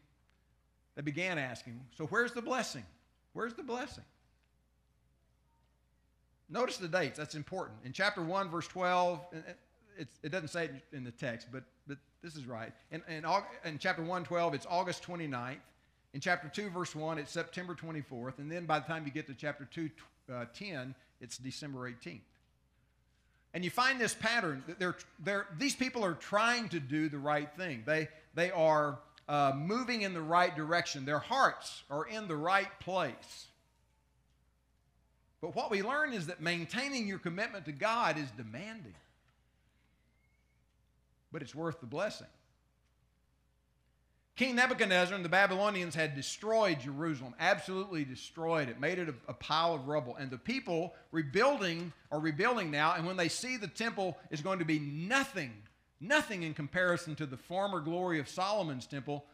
they 0.95 1.01
began 1.01 1.37
asking, 1.37 1.79
so 1.97 2.05
where's 2.07 2.31
the 2.31 2.41
blessing? 2.41 2.83
Where's 3.33 3.53
the 3.53 3.63
blessing? 3.63 4.03
Notice 6.49 6.77
the 6.77 6.87
dates, 6.87 7.17
that's 7.17 7.35
important. 7.35 7.77
In 7.85 7.91
chapter 7.91 8.21
1, 8.21 8.49
verse 8.49 8.67
12, 8.67 9.19
it 10.23 10.31
doesn't 10.31 10.49
say 10.49 10.65
it 10.65 10.71
in 10.93 11.03
the 11.03 11.11
text, 11.11 11.47
but, 11.51 11.63
but 11.87 11.97
This 12.23 12.35
is 12.35 12.45
right. 12.45 12.71
In, 12.91 13.01
in, 13.07 13.25
in 13.65 13.77
chapter 13.79 14.01
112, 14.01 14.53
it's 14.53 14.65
August 14.69 15.03
29th. 15.03 15.57
In 16.13 16.19
chapter 16.19 16.49
2, 16.49 16.69
verse 16.71 16.95
1, 16.95 17.19
it's 17.19 17.31
September 17.31 17.75
24th. 17.75 18.39
And 18.39 18.51
then 18.51 18.65
by 18.65 18.79
the 18.79 18.85
time 18.85 19.05
you 19.05 19.11
get 19.11 19.27
to 19.27 19.35
chapter 19.35 19.65
2, 19.65 19.89
uh, 20.33 20.45
10, 20.53 20.95
it's 21.21 21.37
December 21.37 21.91
18th. 21.91 22.21
And 23.53 23.63
you 23.63 23.71
find 23.71 23.99
this 23.99 24.13
pattern 24.13 24.63
that 24.67 24.79
they're, 24.79 24.95
they're, 25.23 25.47
these 25.57 25.75
people 25.75 26.05
are 26.05 26.13
trying 26.13 26.69
to 26.69 26.79
do 26.79 27.09
the 27.09 27.17
right 27.17 27.49
thing. 27.57 27.83
They, 27.85 28.07
they 28.35 28.51
are 28.51 28.99
uh, 29.27 29.53
moving 29.55 30.03
in 30.03 30.13
the 30.13 30.21
right 30.21 30.55
direction. 30.55 31.05
Their 31.05 31.19
hearts 31.19 31.83
are 31.89 32.05
in 32.05 32.27
the 32.27 32.35
right 32.35 32.69
place. 32.79 33.47
But 35.41 35.55
what 35.55 35.71
we 35.71 35.81
learn 35.81 36.13
is 36.13 36.27
that 36.27 36.41
maintaining 36.41 37.07
your 37.07 37.19
commitment 37.19 37.65
to 37.65 37.71
God 37.71 38.17
is 38.17 38.29
demanding, 38.31 38.95
but 41.31 41.41
it's 41.41 41.55
worth 41.55 41.79
the 41.79 41.85
blessing. 41.85 42.27
King 44.39 44.55
Nebuchadnezzar 44.55 45.13
and 45.13 45.25
the 45.25 45.27
Babylonians 45.27 45.93
had 45.93 46.15
destroyed 46.15 46.79
Jerusalem, 46.79 47.35
absolutely 47.41 48.05
destroyed 48.05 48.69
it, 48.69 48.79
made 48.79 48.97
it 48.97 49.09
a, 49.09 49.13
a, 49.27 49.33
pile 49.33 49.73
of 49.73 49.89
rubble. 49.89 50.15
And 50.15 50.31
the 50.31 50.37
people 50.37 50.93
rebuilding 51.11 51.91
are 52.09 52.21
rebuilding 52.21 52.71
now, 52.71 52.93
and 52.93 53.05
when 53.05 53.17
they 53.17 53.27
see 53.27 53.57
the 53.57 53.67
temple 53.67 54.17
is 54.31 54.39
going 54.39 54.59
to 54.59 54.65
be 54.65 54.79
nothing, 54.79 55.51
nothing 55.99 56.43
in 56.43 56.53
comparison 56.53 57.15
to 57.15 57.25
the 57.25 57.35
former 57.35 57.81
glory 57.81 58.17
of 58.17 58.29
Solomon's 58.29 58.87
temple, 58.87 59.25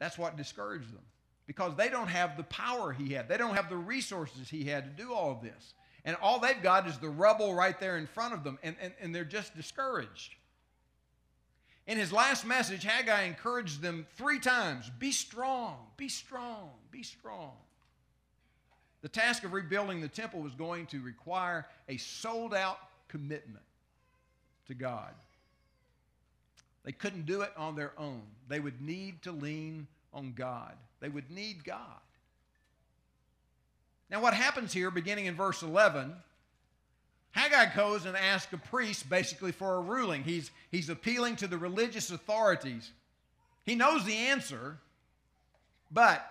that's 0.00 0.18
what 0.18 0.36
discouraged 0.36 0.92
them. 0.92 1.04
Because 1.46 1.76
they 1.76 1.88
don't 1.88 2.08
have 2.08 2.36
the 2.36 2.42
power 2.42 2.92
he 2.92 3.12
had, 3.12 3.28
they 3.28 3.36
don't 3.36 3.54
have 3.54 3.70
the 3.70 3.76
resources 3.76 4.48
he 4.50 4.64
had 4.64 4.82
to 4.84 5.00
do 5.00 5.14
all 5.14 5.30
of 5.30 5.42
this. 5.42 5.74
And 6.04 6.16
all 6.20 6.40
they've 6.40 6.60
got 6.60 6.88
is 6.88 6.98
the 6.98 7.08
rubble 7.08 7.54
right 7.54 7.78
there 7.78 7.96
in 7.96 8.08
front 8.08 8.34
of 8.34 8.42
them, 8.42 8.58
and, 8.64 8.74
and, 8.82 8.94
and 9.00 9.14
they're 9.14 9.24
just 9.24 9.54
discouraged. 9.54 10.34
In 11.88 11.96
his 11.96 12.12
last 12.12 12.44
message, 12.44 12.84
Haggai 12.84 13.22
encouraged 13.22 13.80
them 13.80 14.06
three 14.16 14.38
times 14.38 14.90
be 14.98 15.10
strong, 15.10 15.78
be 15.96 16.08
strong, 16.10 16.68
be 16.90 17.02
strong. 17.02 17.52
The 19.00 19.08
task 19.08 19.42
of 19.42 19.54
rebuilding 19.54 20.02
the 20.02 20.08
temple 20.08 20.40
was 20.40 20.54
going 20.54 20.86
to 20.86 21.00
require 21.00 21.66
a 21.88 21.96
sold 21.96 22.52
out 22.52 22.78
commitment 23.08 23.64
to 24.66 24.74
God. 24.74 25.14
They 26.84 26.92
couldn't 26.92 27.24
do 27.24 27.40
it 27.40 27.52
on 27.56 27.74
their 27.74 27.92
own. 27.96 28.22
They 28.48 28.60
would 28.60 28.82
need 28.82 29.22
to 29.22 29.32
lean 29.32 29.86
on 30.12 30.34
God. 30.36 30.74
They 31.00 31.08
would 31.08 31.30
need 31.30 31.64
God. 31.64 31.80
Now, 34.10 34.20
what 34.20 34.34
happens 34.34 34.74
here, 34.74 34.90
beginning 34.90 35.26
in 35.26 35.36
verse 35.36 35.62
11, 35.62 36.14
Haggai 37.38 37.72
goes 37.76 38.04
and 38.04 38.16
asks 38.16 38.52
a 38.52 38.58
priest 38.58 39.08
basically 39.08 39.52
for 39.52 39.76
a 39.76 39.80
ruling. 39.80 40.24
He's, 40.24 40.50
he's 40.72 40.88
appealing 40.88 41.36
to 41.36 41.46
the 41.46 41.56
religious 41.56 42.10
authorities. 42.10 42.90
He 43.64 43.76
knows 43.76 44.04
the 44.04 44.16
answer, 44.16 44.78
but 45.92 46.28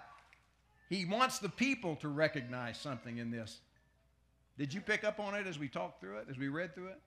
he 0.90 1.06
wants 1.06 1.40
the 1.40 1.48
people 1.48 1.96
to 1.98 2.10
recognize 2.10 2.78
something 2.78 3.20
in 3.20 3.32
this. 3.32 3.60
Did 4.58 4.74
you 4.74 4.82
pick 4.82 5.06
up 5.06 5.18
on 5.18 5.34
it 5.34 5.48
as 5.48 5.58
we 5.58 5.70
talked 5.70 6.02
through 6.02 6.18
it, 6.18 6.28
as 6.30 6.38
we 6.38 6.50
read 6.50 6.76
through 6.76 6.88
it? 6.88 7.00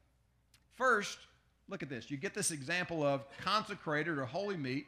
First, 0.76 1.18
look 1.68 1.82
at 1.82 1.90
this. 1.90 2.10
You 2.10 2.16
get 2.16 2.32
this 2.32 2.52
example 2.52 3.02
of 3.02 3.26
consecrated 3.42 4.16
or 4.16 4.24
holy 4.24 4.56
meat 4.56 4.86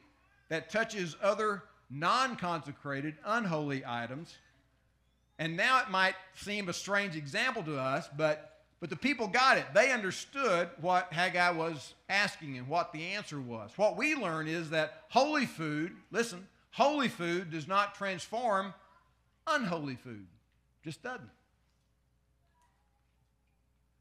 that 0.49 0.71
touches 0.71 1.17
other 1.23 1.65
non 1.91 2.37
consecrated, 2.37 3.17
unholy 3.27 3.83
items. 3.87 4.39
And 5.39 5.55
now 5.55 5.83
it 5.83 5.91
might 5.91 6.15
seem 6.35 6.71
a 6.71 6.73
strange 6.73 7.15
example 7.15 7.63
to 7.65 7.79
us, 7.79 8.09
but 8.17 8.52
but 8.83 8.91
the 8.91 8.97
people 8.97 9.29
got 9.29 9.59
it. 9.59 9.67
They 9.73 9.93
understood 9.93 10.69
what 10.81 11.13
Haggai 11.13 11.53
was 11.53 11.95
asking 12.09 12.59
and 12.59 12.67
what 12.67 12.93
the 12.93 13.13
answer 13.13 13.41
was. 13.41 13.71
What 13.77 13.97
we 13.97 14.17
learn 14.17 14.49
is 14.49 14.71
that 14.71 15.05
holy 15.09 15.47
food, 15.47 15.93
listen, 16.11 16.49
holy 16.73 17.07
food 17.07 17.53
does 17.53 17.69
not 17.69 17.95
transform 17.95 18.75
unholy 19.47 19.95
food. 19.95 20.27
Just 20.83 21.01
doesn't. 21.01 21.31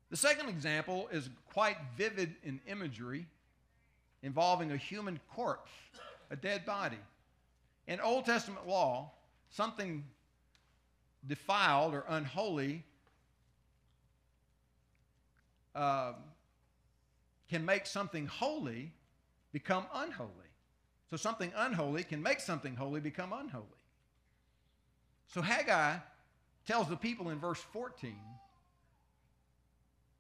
The 0.09 0.17
second 0.17 0.49
example 0.49 1.07
is 1.11 1.29
quite 1.53 1.77
vivid 1.95 2.33
in 2.43 2.59
imagery 2.67 3.27
involving 4.23 4.71
a 4.71 4.77
human 4.77 5.19
corpse, 5.35 5.69
a 6.31 6.35
dead 6.35 6.65
body. 6.65 6.97
In 7.85 7.99
Old 7.99 8.25
Testament 8.25 8.67
law, 8.67 9.11
something 9.51 10.03
defiled 11.27 11.93
or 11.93 12.03
unholy 12.09 12.83
um, 15.75 16.15
can 17.49 17.65
make 17.65 17.85
something 17.85 18.27
holy 18.27 18.93
become 19.51 19.85
unholy. 19.93 20.29
So 21.09 21.17
something 21.17 21.51
unholy 21.55 22.03
can 22.03 22.23
make 22.23 22.39
something 22.39 22.75
holy 22.75 23.01
become 23.01 23.33
unholy. 23.33 23.65
So 25.27 25.41
Haggai 25.41 25.97
tells 26.65 26.87
the 26.87 26.95
people 26.95 27.29
in 27.29 27.39
verse 27.39 27.59
14, 27.73 28.15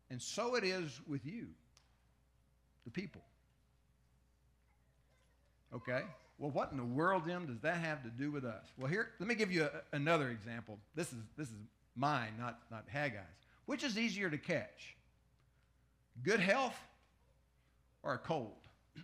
and 0.09 0.21
so 0.21 0.55
it 0.55 0.63
is 0.63 0.99
with 1.07 1.25
you, 1.25 1.47
the 2.83 2.91
people. 2.91 3.21
Okay? 5.73 6.01
Well, 6.37 6.51
what 6.51 6.71
in 6.71 6.77
the 6.77 6.83
world, 6.83 7.23
Jim, 7.25 7.45
does 7.45 7.59
that 7.61 7.77
have 7.77 8.03
to 8.03 8.09
do 8.09 8.31
with 8.31 8.43
us? 8.43 8.65
Well, 8.77 8.89
here, 8.89 9.09
let 9.19 9.29
me 9.29 9.35
give 9.35 9.51
you 9.51 9.63
a, 9.63 9.95
another 9.95 10.29
example. 10.29 10.79
This 10.95 11.07
is, 11.13 11.19
this 11.37 11.47
is 11.47 11.53
mine, 11.95 12.33
not, 12.39 12.59
not 12.69 12.85
Haggai's. 12.89 13.21
Which 13.65 13.83
is 13.83 13.97
easier 13.97 14.29
to 14.29 14.37
catch? 14.37 14.95
Good 16.23 16.39
health 16.39 16.77
or 18.03 18.13
a 18.13 18.17
cold? 18.17 18.57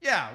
yeah, 0.00 0.30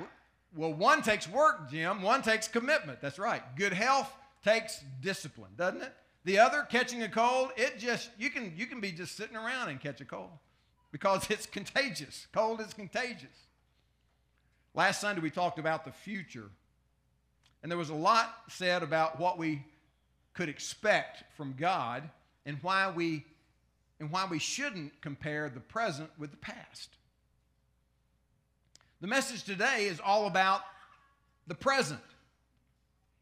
well, 0.55 0.73
one 0.73 1.01
takes 1.01 1.27
work, 1.27 1.69
Jim. 1.69 2.01
One 2.01 2.21
takes 2.21 2.47
commitment. 2.47 3.01
That's 3.01 3.19
right. 3.19 3.43
Good 3.55 3.73
health 3.73 4.11
takes 4.43 4.83
discipline, 5.01 5.51
doesn't 5.57 5.81
it? 5.81 5.93
The 6.25 6.39
other, 6.39 6.63
catching 6.69 7.03
a 7.03 7.09
cold, 7.09 7.51
it 7.55 7.79
just 7.79 8.09
you 8.17 8.29
can 8.29 8.53
you 8.55 8.65
can 8.65 8.81
be 8.81 8.91
just 8.91 9.15
sitting 9.15 9.35
around 9.35 9.69
and 9.69 9.79
catch 9.79 10.01
a 10.01 10.05
cold 10.05 10.31
because 10.91 11.29
it's 11.29 11.45
contagious. 11.45 12.27
Cold 12.33 12.61
is 12.61 12.73
contagious. 12.73 13.47
Last 14.73 15.01
Sunday 15.01 15.21
we 15.21 15.29
talked 15.29 15.59
about 15.59 15.85
the 15.85 15.91
future. 15.91 16.49
And 17.61 17.71
there 17.71 17.77
was 17.77 17.89
a 17.89 17.95
lot 17.95 18.33
said 18.47 18.83
about 18.83 19.19
what 19.19 19.37
we 19.37 19.63
could 20.33 20.49
expect 20.49 21.23
from 21.35 21.55
God 21.59 22.09
and 22.45 22.57
why 22.61 22.89
we 22.89 23.25
and 23.99 24.11
why 24.11 24.25
we 24.29 24.39
shouldn't 24.39 24.99
compare 25.01 25.49
the 25.49 25.59
present 25.59 26.09
with 26.17 26.31
the 26.31 26.37
past. 26.37 26.89
The 29.01 29.07
message 29.07 29.43
today 29.43 29.85
is 29.85 29.99
all 29.99 30.27
about 30.27 30.61
the 31.47 31.55
present. 31.55 31.99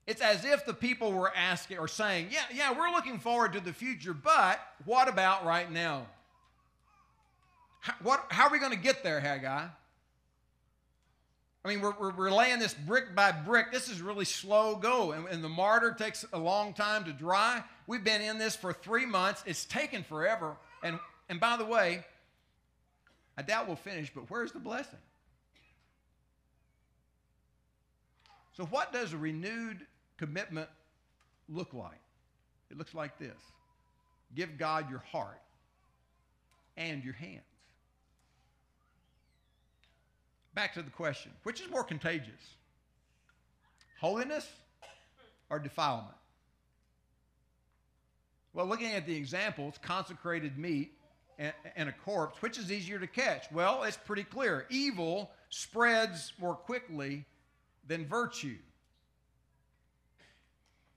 It's 0.07 0.22
as 0.22 0.46
if 0.46 0.65
the 0.65 0.74
people 0.74 1.12
were 1.12 1.31
asking 1.36 1.79
or 1.79 1.88
saying, 1.88 2.29
Yeah, 2.31 2.43
yeah, 2.53 2.72
we're 2.77 2.91
looking 2.91 3.19
forward 3.19 3.53
to 3.53 3.60
the 3.60 3.74
future, 3.74 4.13
but 4.13 4.60
what 4.86 5.07
about 5.07 5.46
right 5.46 5.72
now? 5.72 6.07
How, 7.81 7.93
what, 8.01 8.25
how 8.29 8.48
are 8.48 8.51
we 8.51 8.60
going 8.60 8.72
to 8.72 8.77
get 8.77 9.03
there, 9.03 9.19
Haggai? 9.19 9.65
I 11.65 11.69
mean, 11.69 11.81
we're, 11.81 11.93
we're, 12.00 12.15
we're, 12.15 12.31
laying 12.31 12.60
this 12.60 12.74
brick 12.74 13.13
by 13.13 13.34
brick. 13.34 13.74
This 13.74 13.89
is 13.89 14.01
really 14.01 14.24
slow 14.24 14.77
go, 14.77 15.12
and, 15.12 15.27
and 15.27 15.43
the 15.43 15.50
mortar 15.50 15.91
takes 15.91 16.25
a 16.31 16.39
long 16.39 16.74
time 16.74 17.03
to 17.03 17.12
dry. 17.12 17.62
We've 17.88 18.03
been 18.03 18.22
in 18.22 18.38
this 18.38 18.55
for 18.55 18.72
three 18.72 19.05
months. 19.05 19.43
It's 19.46 19.65
taken 19.65 20.03
forever. 20.03 20.55
And, 20.84 21.00
and 21.29 21.39
by 21.39 21.57
the 21.57 21.65
way, 21.65 22.03
I 23.38 23.41
doubt 23.41 23.67
we'll 23.67 23.75
finish, 23.75 24.12
but 24.13 24.29
where's 24.29 24.51
the 24.51 24.60
blessing? 24.60 25.00
So, 28.53 28.65
what 28.65 28.91
does 28.91 29.13
a 29.13 29.17
renewed 29.17 29.86
commitment 30.17 30.69
look 31.48 31.74
like? 31.74 32.01
It 32.72 32.77
looks 32.77 32.96
like 32.96 33.17
this 33.19 33.38
give 34.36 34.57
God 34.57 34.89
your 34.89 35.03
heart 35.12 35.41
and 36.75 37.03
your 37.03 37.13
hands. 37.13 37.43
Back 40.53 40.74
to 40.74 40.81
the 40.81 40.89
question 40.89 41.31
which 41.43 41.62
is 41.62 41.69
more 41.69 41.84
contagious? 41.84 42.55
Holiness 44.00 44.48
or 45.50 45.60
defilement? 45.60 46.15
Well, 48.57 48.65
looking 48.65 48.93
at 48.93 49.05
the 49.05 49.15
examples, 49.15 49.75
consecrated 49.83 50.57
meat 50.57 50.91
and, 51.37 51.53
and, 51.75 51.89
a 51.89 51.91
corpse, 51.91 52.41
which 52.41 52.57
is 52.57 52.71
easier 52.71 52.97
to 52.97 53.05
catch? 53.05 53.45
Well, 53.51 53.83
it's 53.83 53.97
pretty 53.97 54.23
clear. 54.23 54.65
Evil 54.71 55.29
spreads 55.51 56.33
more 56.41 56.55
quickly 56.55 57.23
than 57.87 58.07
virtue. 58.07 58.57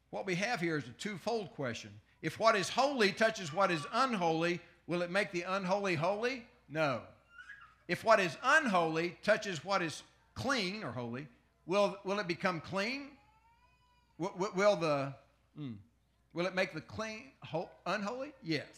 What 0.09 0.25
we 0.25 0.37
have 0.37 0.63
here 0.63 0.79
is 0.79 0.85
a 0.85 0.93
twofold 0.93 1.51
question. 1.51 1.91
If 2.23 2.41
what 2.41 2.57
is 2.57 2.71
holy 2.71 3.13
touches 3.13 3.53
what 3.53 3.71
is 3.71 3.85
unholy, 3.93 4.61
will 4.87 5.03
it 5.03 5.11
make 5.11 5.31
the 5.31 5.43
unholy 5.43 5.97
holy? 5.97 6.47
No. 6.71 7.03
If 7.89 8.05
what 8.05 8.21
is 8.21 8.39
unholy 8.43 9.19
touches 9.23 9.63
what 9.63 9.83
is 9.83 10.03
clean 10.35 10.83
or 10.83 10.93
holy, 10.93 11.29
will, 11.67 11.99
will 12.05 12.21
it 12.21 12.27
become 12.27 12.63
clean? 12.63 13.09
Will, 14.17 14.51
will 14.57 14.77
the. 14.77 15.13
Mm, 15.61 15.75
Will 16.33 16.47
it 16.47 16.55
make 16.55 16.73
the 16.73 16.81
clean 16.81 17.33
unholy? 17.87 18.33
Yes. 18.43 18.69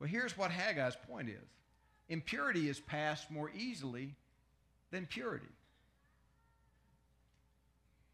Well, 0.00 0.08
here's 0.08 0.36
what 0.36 0.50
Haggai's 0.50 0.96
point 1.08 1.28
is. 1.28 1.48
impurity 2.08 2.68
is 2.68 2.80
passed 2.80 3.30
more 3.30 3.50
easily 3.56 4.14
than 4.90 5.06
purity. 5.06 5.46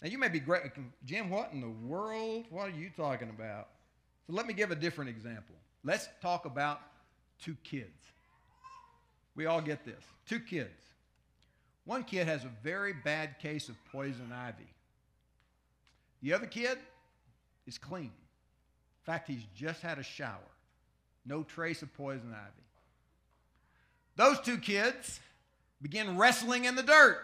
Now, 0.03 0.09
you 0.09 0.19
may 0.19 0.29
be 0.29 0.39
great, 0.39 0.63
Jim, 1.05 1.31
what 1.31 1.51
in 1.53 1.61
the 1.61 1.69
world? 1.69 2.45
What 2.51 2.69
are 2.69 2.79
you 2.79 2.91
talking 2.97 3.31
about? 3.31 3.69
So, 4.27 4.35
let 4.35 4.47
me 4.47 4.55
give 4.55 4.71
a 4.71 4.77
different 4.77 5.11
example. 5.11 5.57
Let's 5.83 6.09
talk 6.21 6.45
about 6.45 6.81
two 7.43 7.57
kids. 7.65 7.89
We 9.35 9.47
all 9.47 9.61
get 9.61 9.85
this. 9.85 10.03
Two 10.29 10.41
kids. 10.41 10.69
One 11.85 12.05
kid 12.05 12.27
has 12.27 12.45
a 12.45 12.51
very 12.63 12.93
bad 12.93 13.39
case 13.39 13.69
of 13.71 13.77
poison 13.91 14.31
ivy. 14.33 14.69
The 16.23 16.35
other 16.35 16.47
kid 16.47 16.79
is 17.69 17.79
clean. 17.79 18.05
In 18.05 19.05
fact, 19.05 19.29
he's 19.29 19.45
just 19.55 19.83
had 19.83 19.99
a 19.99 20.03
shower. 20.03 20.39
No 21.25 21.43
trace 21.43 21.83
of 21.83 21.93
poison 21.95 22.33
ivy. 22.33 22.65
Those 24.17 24.41
two 24.41 24.59
kids 24.59 25.21
begin 25.81 26.17
wrestling 26.17 26.65
in 26.65 26.75
the 26.75 26.83
dirt. 26.83 27.21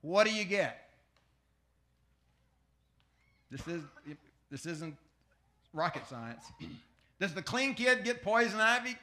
What 0.00 0.26
do 0.26 0.32
you 0.32 0.44
get? 0.44 0.88
This 3.50 3.66
is 3.68 3.82
this 4.50 4.66
isn't 4.66 4.96
rocket 5.72 6.06
science. 6.08 6.44
Does 7.20 7.34
the 7.34 7.42
clean 7.42 7.74
kid 7.74 8.04
get 8.04 8.22
poison 8.22 8.60
ivy? 8.60 8.96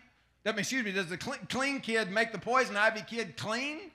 Excuse 0.44 0.84
me, 0.84 0.92
does 0.92 1.08
the 1.08 1.18
clean 1.18 1.80
kid 1.80 2.12
make 2.12 2.32
the 2.32 2.38
poison 2.40 2.76
ivy 2.76 3.04
kid 3.08 3.38
clean? 3.38 3.92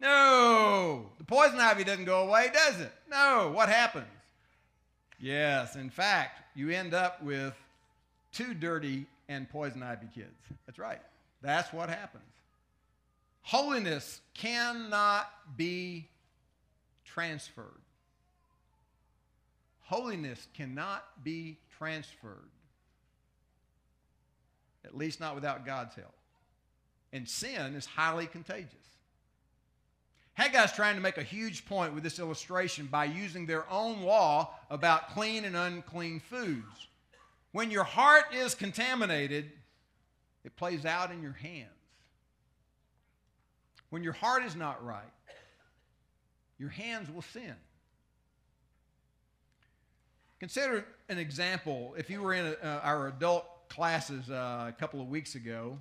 No. 0.00 1.06
The 1.18 1.24
poison 1.24 1.58
ivy 1.58 1.84
doesn't 1.84 2.04
go 2.04 2.26
away, 2.26 2.50
does 2.54 2.80
it? 2.80 2.92
No. 3.10 3.52
What 3.54 3.68
happens? 3.68 4.06
Yes, 5.20 5.76
in 5.76 5.90
fact, 5.90 6.42
you 6.54 6.70
end 6.70 6.94
up 6.94 7.22
with 7.22 7.54
two 8.32 8.54
dirty 8.54 9.06
and 9.28 9.48
poison 9.48 9.82
ivy 9.82 10.08
kids. 10.14 10.34
That's 10.66 10.78
right. 10.78 11.00
That's 11.42 11.72
what 11.72 11.88
happens. 11.88 12.24
Holiness 13.42 14.20
cannot 14.34 15.30
be 15.56 16.08
transferred. 17.04 17.80
Holiness 19.82 20.48
cannot 20.54 21.04
be 21.22 21.58
transferred, 21.76 22.48
at 24.84 24.96
least 24.96 25.20
not 25.20 25.34
without 25.34 25.66
God's 25.66 25.94
help. 25.94 26.14
And 27.12 27.28
sin 27.28 27.74
is 27.74 27.84
highly 27.84 28.26
contagious. 28.26 28.72
Haggai's 30.38 30.72
trying 30.72 30.96
to 30.96 31.00
make 31.00 31.16
a 31.16 31.22
huge 31.22 31.64
point 31.64 31.94
with 31.94 32.02
this 32.02 32.18
illustration 32.18 32.86
by 32.86 33.04
using 33.04 33.46
their 33.46 33.70
own 33.70 34.02
law 34.02 34.54
about 34.68 35.10
clean 35.10 35.44
and 35.44 35.56
unclean 35.56 36.20
foods. 36.20 36.88
When 37.52 37.70
your 37.70 37.84
heart 37.84 38.34
is 38.34 38.54
contaminated, 38.54 39.52
it 40.44 40.56
plays 40.56 40.84
out 40.84 41.12
in 41.12 41.22
your 41.22 41.32
hands. 41.32 41.68
When 43.90 44.02
your 44.02 44.12
heart 44.12 44.44
is 44.44 44.56
not 44.56 44.84
right, 44.84 45.02
your 46.58 46.68
hands 46.68 47.08
will 47.08 47.22
sin. 47.22 47.54
Consider 50.40 50.84
an 51.08 51.18
example. 51.18 51.94
If 51.96 52.10
you 52.10 52.20
were 52.20 52.34
in 52.34 52.56
uh, 52.60 52.80
our 52.82 53.06
adult 53.06 53.68
classes 53.68 54.28
uh, 54.28 54.66
a 54.68 54.72
couple 54.72 55.00
of 55.00 55.08
weeks 55.08 55.36
ago, 55.36 55.78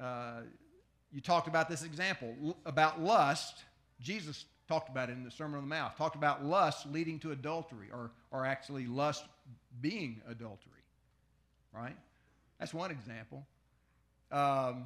uh, 0.00 0.40
you 1.12 1.20
talked 1.20 1.48
about 1.48 1.68
this 1.68 1.82
example 1.82 2.56
about 2.66 3.00
lust. 3.00 3.64
Jesus 4.00 4.44
talked 4.68 4.88
about 4.88 5.08
it 5.08 5.12
in 5.12 5.24
the 5.24 5.30
Sermon 5.30 5.56
on 5.56 5.62
the 5.62 5.74
Mount. 5.74 5.96
Talked 5.96 6.16
about 6.16 6.44
lust 6.44 6.86
leading 6.90 7.18
to 7.20 7.32
adultery, 7.32 7.88
or, 7.92 8.10
or 8.30 8.44
actually 8.44 8.86
lust 8.86 9.24
being 9.80 10.20
adultery. 10.28 10.72
Right? 11.72 11.96
That's 12.58 12.74
one 12.74 12.90
example. 12.90 13.46
Um, 14.32 14.84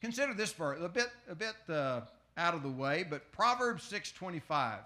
consider 0.00 0.34
this 0.34 0.52
verse 0.52 0.78
a 0.82 0.88
bit 0.88 1.10
a 1.30 1.34
bit 1.34 1.54
uh, 1.68 2.00
out 2.36 2.54
of 2.54 2.62
the 2.62 2.68
way, 2.70 3.04
but 3.08 3.32
Proverbs 3.32 3.82
six 3.82 4.12
twenty 4.12 4.40
five. 4.40 4.80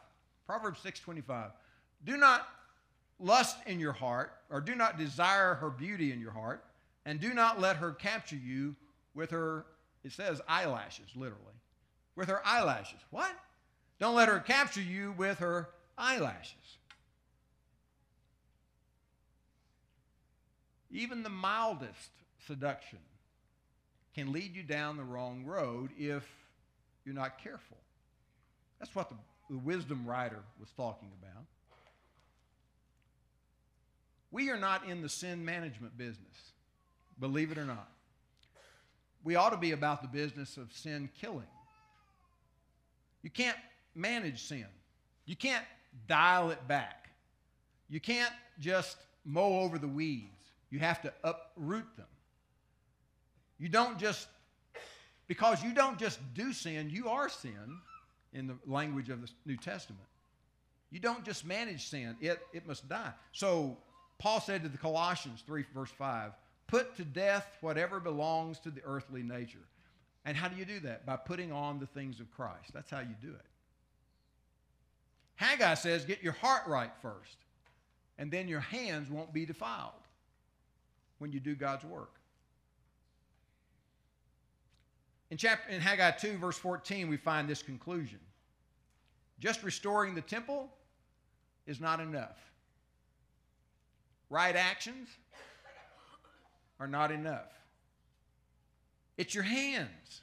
Proverbs 0.47 0.81
six 0.81 1.01
twenty 1.01 1.23
five. 1.23 1.51
Do 2.05 2.17
not 2.17 2.47
lust 3.19 3.57
in 3.67 3.81
your 3.81 3.93
heart, 3.93 4.33
or 4.51 4.61
do 4.61 4.75
not 4.75 4.99
desire 4.99 5.55
her 5.55 5.71
beauty 5.71 6.13
in 6.13 6.21
your 6.21 6.31
heart, 6.31 6.65
and 7.05 7.21
do 7.21 7.35
not 7.35 7.61
let 7.61 7.77
her 7.77 7.93
capture 7.93 8.37
you 8.37 8.77
with 9.15 9.31
her, 9.31 9.67
it 10.05 10.13
says 10.13 10.41
eyelashes, 10.49 11.09
literally. 11.15 11.45
With 12.17 12.29
her 12.29 12.41
eyelashes. 12.45 13.01
What? 13.11 13.33
Don't 13.99 14.15
let 14.15 14.29
her 14.29 14.41
capture 14.41 14.81
you 14.81 15.15
with 15.17 15.39
her 15.39 15.69
eyelashes. 15.97 16.55
Even 20.91 21.23
the 21.23 21.29
mildest 21.29 22.11
seduction 22.47 22.99
can 24.15 24.33
lead 24.33 24.57
you 24.57 24.63
down 24.63 24.97
the 24.97 25.05
wrong 25.05 25.45
road 25.45 25.91
if 25.97 26.27
you're 27.05 27.15
not 27.15 27.43
careful. 27.43 27.77
That's 28.79 28.95
what 28.95 29.09
the, 29.09 29.17
the 29.51 29.59
wisdom 29.59 30.05
writer 30.07 30.41
was 30.59 30.71
talking 30.77 31.11
about. 31.23 31.45
We 34.33 34.51
are 34.51 34.59
not 34.59 34.89
in 34.89 35.03
the 35.03 35.09
sin 35.09 35.45
management 35.45 35.97
business, 35.97 36.53
believe 37.19 37.53
it 37.53 37.59
or 37.59 37.65
not. 37.65 37.89
We 39.23 39.37
ought 39.37 39.51
to 39.51 39.57
be 39.57 39.73
about 39.73 40.03
the 40.03 40.09
business 40.09 40.57
of 40.57 40.73
sin 40.73 41.11
killing. 41.21 41.47
You 43.23 43.31
can't 43.31 43.57
manage 43.95 44.43
sin, 44.45 44.67
you 45.27 45.37
can't 45.37 45.65
dial 46.07 46.51
it 46.51 46.67
back. 46.67 47.09
You 47.89 48.01
can't 48.01 48.33
just 48.61 48.97
mow 49.25 49.61
over 49.61 49.79
the 49.79 49.89
weeds, 49.89 50.53
you 50.71 50.79
have 50.79 51.03
to 51.03 51.13
uproot 51.25 51.97
them. 51.97 52.07
You 53.59 53.69
don't 53.69 53.99
just, 53.99 54.29
because 55.27 55.63
you 55.63 55.75
don't 55.75 55.99
just 55.99 56.19
do 56.35 56.53
sin, 56.53 56.89
you 56.89 57.09
are 57.09 57.29
sin 57.29 57.79
in 58.33 58.47
the 58.47 58.57
language 58.67 59.11
of 59.11 59.21
the 59.21 59.29
New 59.45 59.57
Testament. 59.57 60.07
You 60.91 61.01
don't 61.01 61.25
just 61.25 61.45
manage 61.45 61.89
sin, 61.89 62.17
it, 62.21 62.41
it 62.53 62.67
must 62.67 62.89
die. 62.89 63.13
So 63.33 63.77
Paul 64.19 64.41
said 64.41 64.63
to 64.63 64.69
the 64.69 64.79
Colossians 64.79 65.43
3, 65.47 65.65
verse 65.75 65.91
5, 65.91 66.33
put 66.71 66.97
to 66.97 67.05
death 67.05 67.57
whatever 67.61 67.99
belongs 67.99 68.61
to 68.61 68.71
the 68.71 68.81
earthly 68.85 69.23
nature. 69.23 69.67
And 70.25 70.37
how 70.37 70.49
do 70.49 70.57
you 70.57 70.65
do 70.65 70.79
that? 70.81 71.05
By 71.05 71.17
putting 71.17 71.51
on 71.51 71.81
the 71.81 71.87
things 71.87 72.21
of 72.21 72.31
Christ. 72.31 72.73
That's 72.73 72.91
how 72.91 73.01
you 73.01 73.17
do 73.21 73.31
it. 73.31 73.47
Haggai 75.35 75.75
says, 75.75 76.05
get 76.05 76.23
your 76.23 76.35
heart 76.35 76.63
right 76.67 76.93
first, 77.03 77.39
and 78.19 78.31
then 78.31 78.47
your 78.47 78.61
hands 78.61 79.11
won't 79.11 79.33
be 79.33 79.47
defiled 79.47 79.93
when 81.19 81.33
you 81.33 81.41
do 81.41 81.55
God's 81.55 81.85
work. 81.85 82.13
In, 85.31 85.39
chapter, 85.39 85.71
in 85.71 85.81
Haggai 85.81 86.11
2, 86.13 86.37
verse 86.37 86.59
14, 86.59 87.09
we 87.09 87.17
find 87.17 87.49
this 87.49 87.63
conclusion. 87.63 88.19
Just 89.39 89.63
restoring 89.63 90.15
the 90.15 90.21
temple 90.21 90.69
is 91.67 91.81
not 91.81 92.01
enough 92.01 92.39
right 94.29 94.55
actions 94.55 95.09
are 96.81 96.89
not 96.89 97.13
enough. 97.13 97.53
It's 99.19 99.35
your 99.35 99.45
hands, 99.45 100.23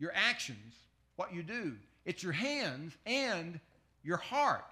your 0.00 0.12
actions, 0.12 0.74
what 1.14 1.32
you 1.32 1.44
do. 1.44 1.74
It's 2.04 2.22
your 2.22 2.32
hands 2.32 2.92
and 3.06 3.60
your 4.02 4.16
heart. 4.16 4.64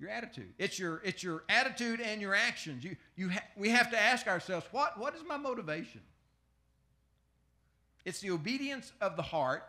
Your 0.00 0.10
attitude. 0.10 0.52
It's 0.58 0.78
your, 0.78 1.00
it's 1.04 1.22
your 1.22 1.44
attitude 1.48 2.00
and 2.00 2.20
your 2.20 2.34
actions. 2.34 2.82
You, 2.82 2.96
you 3.14 3.30
ha- 3.30 3.44
we 3.56 3.68
have 3.68 3.90
to 3.92 4.00
ask 4.00 4.26
ourselves 4.26 4.66
what, 4.72 4.98
what 4.98 5.14
is 5.14 5.22
my 5.28 5.36
motivation? 5.36 6.00
It's 8.04 8.20
the 8.20 8.30
obedience 8.30 8.92
of 9.00 9.16
the 9.16 9.22
heart 9.22 9.62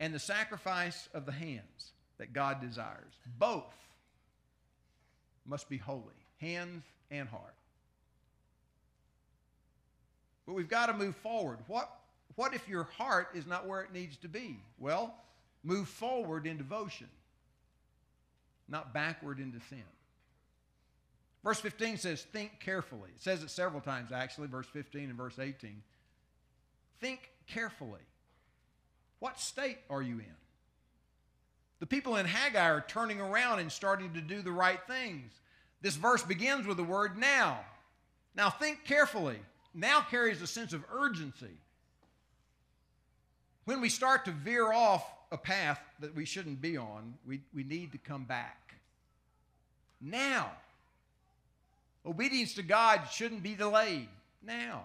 and 0.00 0.14
the 0.14 0.18
sacrifice 0.18 1.08
of 1.12 1.26
the 1.26 1.32
hands 1.32 1.92
that 2.18 2.32
God 2.32 2.60
desires. 2.60 3.12
Both 3.38 3.74
must 5.44 5.68
be 5.68 5.76
holy, 5.76 6.02
hands 6.40 6.84
and 7.10 7.28
heart. 7.28 7.54
But 10.46 10.54
we've 10.54 10.68
got 10.68 10.86
to 10.86 10.94
move 10.94 11.16
forward. 11.16 11.58
What, 11.66 11.90
what 12.34 12.54
if 12.54 12.68
your 12.68 12.84
heart 12.84 13.28
is 13.34 13.46
not 13.46 13.66
where 13.66 13.82
it 13.82 13.92
needs 13.92 14.16
to 14.18 14.28
be? 14.28 14.58
Well, 14.78 15.14
move 15.62 15.88
forward 15.88 16.46
in 16.46 16.56
devotion, 16.56 17.08
not 18.68 18.92
backward 18.92 19.38
into 19.38 19.60
sin. 19.68 19.84
Verse 21.44 21.60
15 21.60 21.96
says, 21.96 22.22
Think 22.22 22.60
carefully. 22.60 23.10
It 23.14 23.22
says 23.22 23.42
it 23.42 23.50
several 23.50 23.80
times, 23.80 24.12
actually, 24.12 24.48
verse 24.48 24.66
15 24.72 25.04
and 25.04 25.14
verse 25.14 25.38
18. 25.38 25.82
Think 27.00 27.30
carefully. 27.46 28.00
What 29.18 29.40
state 29.40 29.78
are 29.90 30.02
you 30.02 30.18
in? 30.18 30.36
The 31.80 31.86
people 31.86 32.16
in 32.16 32.26
Haggai 32.26 32.70
are 32.70 32.84
turning 32.86 33.20
around 33.20 33.58
and 33.58 33.70
starting 33.70 34.14
to 34.14 34.20
do 34.20 34.40
the 34.40 34.52
right 34.52 34.80
things. 34.86 35.32
This 35.80 35.96
verse 35.96 36.22
begins 36.22 36.64
with 36.64 36.76
the 36.76 36.84
word 36.84 37.18
now. 37.18 37.58
Now 38.36 38.50
think 38.50 38.84
carefully. 38.84 39.40
Now 39.74 40.00
carries 40.00 40.42
a 40.42 40.46
sense 40.46 40.72
of 40.72 40.84
urgency. 40.92 41.56
When 43.64 43.80
we 43.80 43.88
start 43.88 44.24
to 44.26 44.32
veer 44.32 44.72
off 44.72 45.04
a 45.30 45.38
path 45.38 45.80
that 46.00 46.14
we 46.14 46.24
shouldn't 46.24 46.60
be 46.60 46.76
on, 46.76 47.14
we, 47.26 47.40
we 47.54 47.64
need 47.64 47.92
to 47.92 47.98
come 47.98 48.24
back. 48.24 48.74
Now. 50.00 50.50
Obedience 52.04 52.54
to 52.54 52.62
God 52.62 53.02
shouldn't 53.10 53.42
be 53.42 53.54
delayed. 53.54 54.08
Now. 54.44 54.84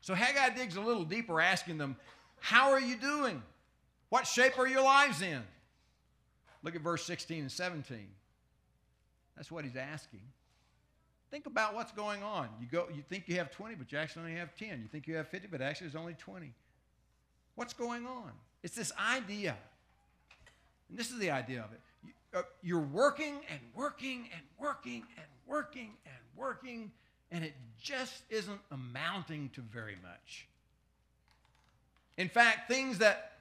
So 0.00 0.14
Haggai 0.14 0.56
digs 0.56 0.76
a 0.76 0.80
little 0.80 1.04
deeper, 1.04 1.40
asking 1.40 1.78
them, 1.78 1.96
How 2.40 2.70
are 2.70 2.80
you 2.80 2.96
doing? 2.96 3.42
What 4.08 4.26
shape 4.26 4.58
are 4.58 4.66
your 4.66 4.82
lives 4.82 5.22
in? 5.22 5.42
Look 6.62 6.74
at 6.74 6.82
verse 6.82 7.04
16 7.04 7.42
and 7.42 7.52
17. 7.52 8.08
That's 9.36 9.50
what 9.50 9.64
he's 9.64 9.76
asking. 9.76 10.20
Think 11.30 11.46
about 11.46 11.74
what's 11.74 11.92
going 11.92 12.22
on. 12.22 12.48
You 12.60 12.66
go, 12.66 12.88
you 12.94 13.02
think 13.08 13.28
you 13.28 13.36
have 13.36 13.50
20, 13.52 13.76
but 13.76 13.92
you 13.92 13.98
actually 13.98 14.22
only 14.22 14.36
have 14.36 14.54
10. 14.56 14.80
You 14.80 14.88
think 14.90 15.06
you 15.06 15.14
have 15.14 15.28
50, 15.28 15.48
but 15.48 15.60
actually 15.60 15.86
there's 15.88 16.00
only 16.00 16.14
20. 16.14 16.52
What's 17.54 17.72
going 17.72 18.06
on? 18.06 18.32
It's 18.62 18.74
this 18.74 18.92
idea. 18.98 19.56
And 20.88 20.98
this 20.98 21.10
is 21.10 21.18
the 21.18 21.30
idea 21.30 21.60
of 21.60 21.72
it. 21.72 21.80
Uh, 22.32 22.42
you're 22.62 22.80
working 22.80 23.40
and 23.50 23.60
working 23.74 24.28
and 24.32 24.42
working 24.58 25.04
and 25.16 25.26
working 25.46 25.90
and 26.04 26.14
working, 26.36 26.90
and 27.30 27.44
it 27.44 27.54
just 27.80 28.22
isn't 28.28 28.60
amounting 28.70 29.50
to 29.54 29.60
very 29.60 29.96
much. 30.02 30.46
In 32.16 32.28
fact, 32.28 32.68
things 32.68 32.98
that 32.98 33.32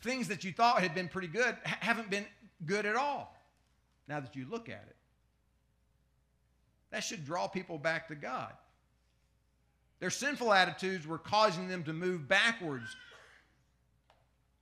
things 0.00 0.28
that 0.28 0.44
you 0.44 0.52
thought 0.52 0.80
had 0.80 0.94
been 0.94 1.08
pretty 1.08 1.28
good 1.28 1.56
haven't 1.64 2.10
been 2.10 2.26
good 2.66 2.84
at 2.84 2.96
all. 2.96 3.36
Now 4.08 4.20
that 4.20 4.36
you 4.36 4.46
look 4.50 4.68
at 4.68 4.84
it, 4.86 4.96
that 6.90 7.04
should 7.04 7.24
draw 7.24 7.48
people 7.48 7.78
back 7.78 8.08
to 8.08 8.14
God. 8.14 8.52
Their 10.00 10.10
sinful 10.10 10.52
attitudes 10.52 11.06
were 11.06 11.18
causing 11.18 11.68
them 11.68 11.84
to 11.84 11.92
move 11.92 12.28
backwards. 12.28 12.94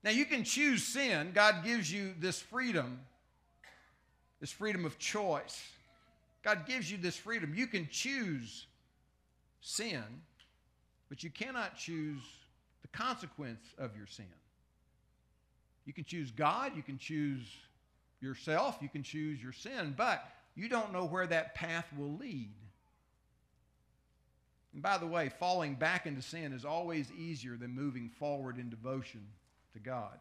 Now, 0.04 0.10
you 0.10 0.24
can 0.24 0.44
choose 0.44 0.82
sin. 0.84 1.32
God 1.34 1.64
gives 1.64 1.92
you 1.92 2.14
this 2.18 2.40
freedom, 2.40 3.00
this 4.40 4.50
freedom 4.50 4.84
of 4.84 4.98
choice. 4.98 5.62
God 6.42 6.66
gives 6.66 6.90
you 6.90 6.98
this 6.98 7.16
freedom. 7.16 7.54
You 7.54 7.66
can 7.66 7.88
choose 7.90 8.66
sin, 9.60 10.02
but 11.08 11.22
you 11.22 11.30
cannot 11.30 11.76
choose 11.76 12.22
the 12.82 12.88
consequence 12.88 13.64
of 13.78 13.96
your 13.96 14.06
sin. 14.06 14.26
You 15.84 15.92
can 15.92 16.04
choose 16.04 16.30
God, 16.30 16.72
you 16.76 16.82
can 16.82 16.98
choose 16.98 17.46
yourself, 18.20 18.78
you 18.80 18.88
can 18.88 19.02
choose 19.02 19.42
your 19.42 19.52
sin, 19.52 19.94
but 19.96 20.24
you 20.54 20.68
don't 20.68 20.92
know 20.92 21.04
where 21.04 21.26
that 21.26 21.54
path 21.54 21.86
will 21.96 22.16
lead. 22.16 22.52
And 24.72 24.82
by 24.82 24.98
the 24.98 25.06
way, 25.06 25.28
falling 25.28 25.74
back 25.74 26.06
into 26.06 26.22
sin 26.22 26.52
is 26.52 26.64
always 26.64 27.10
easier 27.12 27.56
than 27.56 27.74
moving 27.74 28.10
forward 28.18 28.58
in 28.58 28.70
devotion 28.70 29.26
to 29.74 29.78
God. 29.78 30.18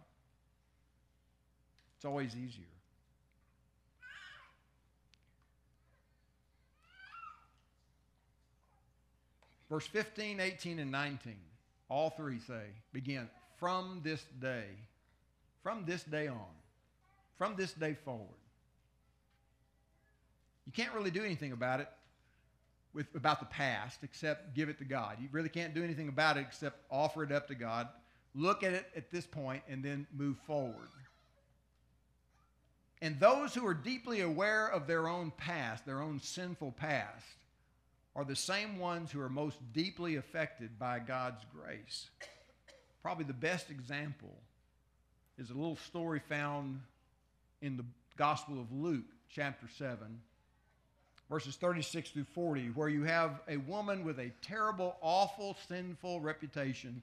It's 1.97 2.05
always 2.05 2.35
easier. 2.35 2.65
Verse 9.69 9.87
15, 9.87 10.41
18, 10.41 10.79
and 10.79 10.91
19, 10.91 11.33
all 11.87 12.09
three 12.09 12.39
say, 12.39 12.65
begin 12.91 13.29
from 13.57 14.01
this 14.03 14.25
day, 14.41 14.65
from 15.63 15.85
this 15.85 16.03
day 16.03 16.27
on, 16.27 16.35
from 17.37 17.55
this 17.55 17.71
day 17.71 17.95
forward. 18.03 18.40
You 20.65 20.71
can't 20.71 20.93
really 20.93 21.11
do 21.11 21.23
anything 21.23 21.51
about 21.51 21.79
it 21.79 21.89
with 22.93 23.07
about 23.15 23.39
the 23.39 23.45
past 23.45 23.99
except 24.03 24.53
give 24.53 24.69
it 24.69 24.77
to 24.79 24.85
God. 24.85 25.17
You 25.21 25.29
really 25.31 25.49
can't 25.49 25.73
do 25.73 25.83
anything 25.83 26.07
about 26.07 26.37
it 26.37 26.41
except 26.41 26.77
offer 26.89 27.23
it 27.23 27.31
up 27.31 27.47
to 27.47 27.55
God. 27.55 27.87
Look 28.33 28.63
at 28.63 28.73
it 28.73 28.85
at 28.95 29.11
this 29.11 29.25
point 29.25 29.63
and 29.69 29.83
then 29.83 30.07
move 30.15 30.37
forward. 30.45 30.89
And 33.01 33.19
those 33.19 33.55
who 33.55 33.65
are 33.65 33.73
deeply 33.73 34.21
aware 34.21 34.67
of 34.67 34.85
their 34.85 35.07
own 35.07 35.31
past, 35.35 35.85
their 35.85 36.01
own 36.01 36.19
sinful 36.19 36.73
past, 36.73 37.25
are 38.15 38.23
the 38.23 38.35
same 38.35 38.77
ones 38.77 39.11
who 39.11 39.21
are 39.21 39.29
most 39.29 39.57
deeply 39.73 40.17
affected 40.17 40.77
by 40.77 40.99
God's 40.99 41.43
grace. 41.55 42.09
Probably 43.01 43.25
the 43.25 43.33
best 43.33 43.71
example 43.71 44.37
is 45.37 45.49
a 45.49 45.53
little 45.53 45.77
story 45.77 46.19
found 46.19 46.81
in 47.61 47.77
the 47.77 47.85
Gospel 48.17 48.59
of 48.59 48.71
Luke, 48.71 49.05
chapter 49.29 49.67
7, 49.77 49.97
verses 51.31 51.55
36 51.55 52.09
through 52.09 52.25
40, 52.25 52.71
where 52.75 52.89
you 52.89 53.03
have 53.03 53.39
a 53.47 53.55
woman 53.55 54.03
with 54.03 54.19
a 54.19 54.29
terrible, 54.41 54.97
awful, 55.01 55.55
sinful 55.69 56.19
reputation 56.19 57.01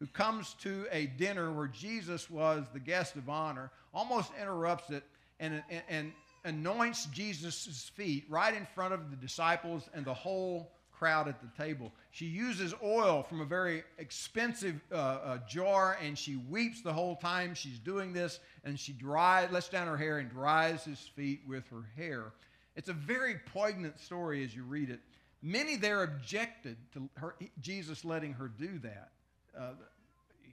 who 0.00 0.06
comes 0.08 0.54
to 0.54 0.84
a 0.90 1.06
dinner 1.06 1.52
where 1.52 1.68
Jesus 1.68 2.28
was 2.28 2.66
the 2.72 2.80
guest 2.80 3.14
of 3.14 3.28
honor, 3.28 3.70
almost 3.94 4.32
interrupts 4.40 4.90
it, 4.90 5.04
and, 5.38 5.62
and, 5.70 5.82
and 5.88 6.12
anoints 6.44 7.06
Jesus' 7.06 7.88
feet 7.94 8.24
right 8.28 8.52
in 8.52 8.66
front 8.74 8.94
of 8.94 9.10
the 9.10 9.16
disciples 9.16 9.88
and 9.94 10.04
the 10.04 10.12
whole 10.12 10.72
crowd 10.90 11.28
at 11.28 11.40
the 11.40 11.62
table. 11.62 11.92
She 12.10 12.26
uses 12.26 12.74
oil 12.82 13.22
from 13.22 13.40
a 13.40 13.44
very 13.44 13.84
expensive 13.98 14.80
uh, 14.90 14.96
uh, 14.96 15.38
jar 15.48 15.96
and 16.02 16.18
she 16.18 16.34
weeps 16.34 16.82
the 16.82 16.92
whole 16.92 17.14
time 17.14 17.54
she's 17.54 17.78
doing 17.78 18.12
this 18.12 18.40
and 18.64 18.76
she 18.76 18.92
dries, 18.92 19.52
lets 19.52 19.68
down 19.68 19.86
her 19.86 19.96
hair 19.96 20.18
and 20.18 20.28
dries 20.28 20.82
his 20.82 20.98
feet 20.98 21.42
with 21.46 21.68
her 21.68 21.84
hair. 21.96 22.32
It's 22.78 22.88
a 22.88 22.92
very 22.92 23.34
poignant 23.52 23.98
story 23.98 24.44
as 24.44 24.54
you 24.54 24.62
read 24.62 24.88
it. 24.88 25.00
Many 25.42 25.74
there 25.74 26.04
objected 26.04 26.76
to 26.92 27.08
her, 27.14 27.34
Jesus 27.60 28.04
letting 28.04 28.34
her 28.34 28.46
do 28.46 28.78
that. 28.78 29.10
Uh, 29.58 29.72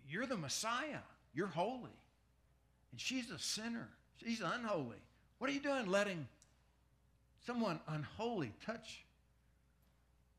you're 0.09 0.25
the 0.25 0.35
Messiah. 0.35 1.03
You're 1.35 1.45
holy. 1.45 1.91
And 2.91 2.99
she's 2.99 3.29
a 3.29 3.37
sinner. 3.37 3.87
She's 4.23 4.41
unholy. 4.41 4.97
What 5.37 5.51
are 5.51 5.53
you 5.53 5.59
doing 5.59 5.85
letting 5.85 6.27
someone 7.45 7.79
unholy 7.87 8.53
touch 8.65 9.05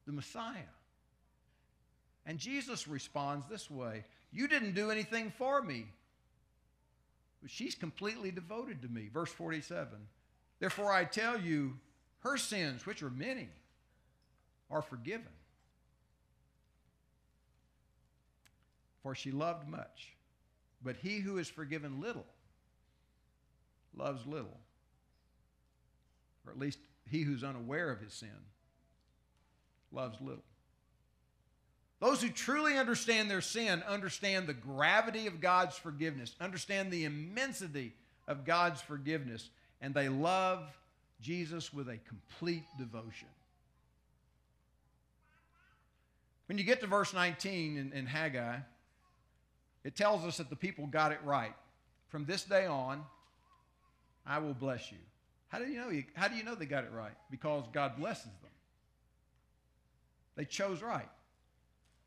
the 0.09 0.13
Messiah? 0.13 0.73
And 2.27 2.41
Jesus 2.41 2.89
responds 2.89 3.47
this 3.47 3.71
way 3.71 4.03
You 4.33 4.49
didn't 4.49 4.75
do 4.75 4.91
anything 4.91 5.33
for 5.39 5.63
me. 5.63 5.87
But 7.43 7.53
she's 7.53 7.77
completely 7.77 8.33
devoted 8.33 8.83
to 8.83 8.89
me. 8.89 9.09
Verse 9.13 9.31
47 9.31 9.89
Therefore 10.59 10.93
I 10.93 11.05
tell 11.05 11.41
you, 11.41 11.79
her 12.21 12.37
sins, 12.37 12.87
which 12.87 13.03
are 13.03 13.11
many, 13.11 13.49
are 14.71 14.83
forgiven. 14.83 15.33
For 19.03 19.15
she 19.15 19.31
loved 19.31 19.69
much. 19.69 20.15
But 20.83 20.97
he 20.97 21.21
who 21.21 21.39
is 21.39 21.49
forgiven 21.49 22.01
little 22.01 22.27
loves 23.95 24.27
little 24.27 24.59
or 26.47 26.53
at 26.53 26.59
least 26.59 26.79
he 27.11 27.23
who's 27.23 27.45
unaware 27.45 27.91
of 27.91 28.01
his 28.01 28.13
sin, 28.13 28.29
loves 29.93 30.21
little. 30.21 30.45
Those 31.99 32.23
who 32.23 32.29
truly 32.29 32.77
understand 32.77 33.31
their 33.31 33.41
sin 33.41 33.83
understand 33.89 34.47
the 34.47 34.55
gravity 34.55 35.27
of 35.27 35.41
God's 35.41 35.77
forgiveness, 35.77 36.35
understand 36.41 36.91
the 36.91 37.05
immensity 37.05 37.95
of 38.29 38.45
God's 38.45 38.81
forgiveness, 38.81 39.51
and 39.81 39.95
they 39.95 40.09
love 40.09 40.65
Jesus 41.21 41.73
with 41.73 41.89
a 41.89 41.99
complete 41.99 42.65
devotion. 42.79 43.29
When 46.47 46.59
you 46.59 46.65
get 46.65 46.81
to 46.81 46.87
verse 46.87 47.13
19 47.13 47.77
in, 47.77 47.93
in 47.93 48.07
Haggai, 48.07 48.59
it 49.85 49.97
tells 49.97 50.25
us 50.25 50.37
that 50.39 50.51
the 50.51 50.57
people 50.57 50.87
got 50.87 51.13
it 51.13 51.19
right. 51.25 51.55
From 52.09 52.25
this 52.25 52.45
day 52.45 52.67
on, 52.67 53.05
I 54.27 54.39
will 54.39 54.55
bless 54.55 54.91
you. 54.91 54.99
How 55.49 55.59
do 55.59 55.67
you 55.67 55.79
know? 55.79 56.03
How 56.15 56.29
do 56.29 56.37
you 56.37 56.43
know 56.43 56.55
they 56.55 56.67
got 56.67 56.85
it 56.85 56.93
right? 56.93 57.15
Because 57.31 57.65
God 57.73 57.97
blesses 57.97 58.25
them. 58.25 58.51
They 60.37 60.45
chose 60.45 60.83
right. 60.83 61.09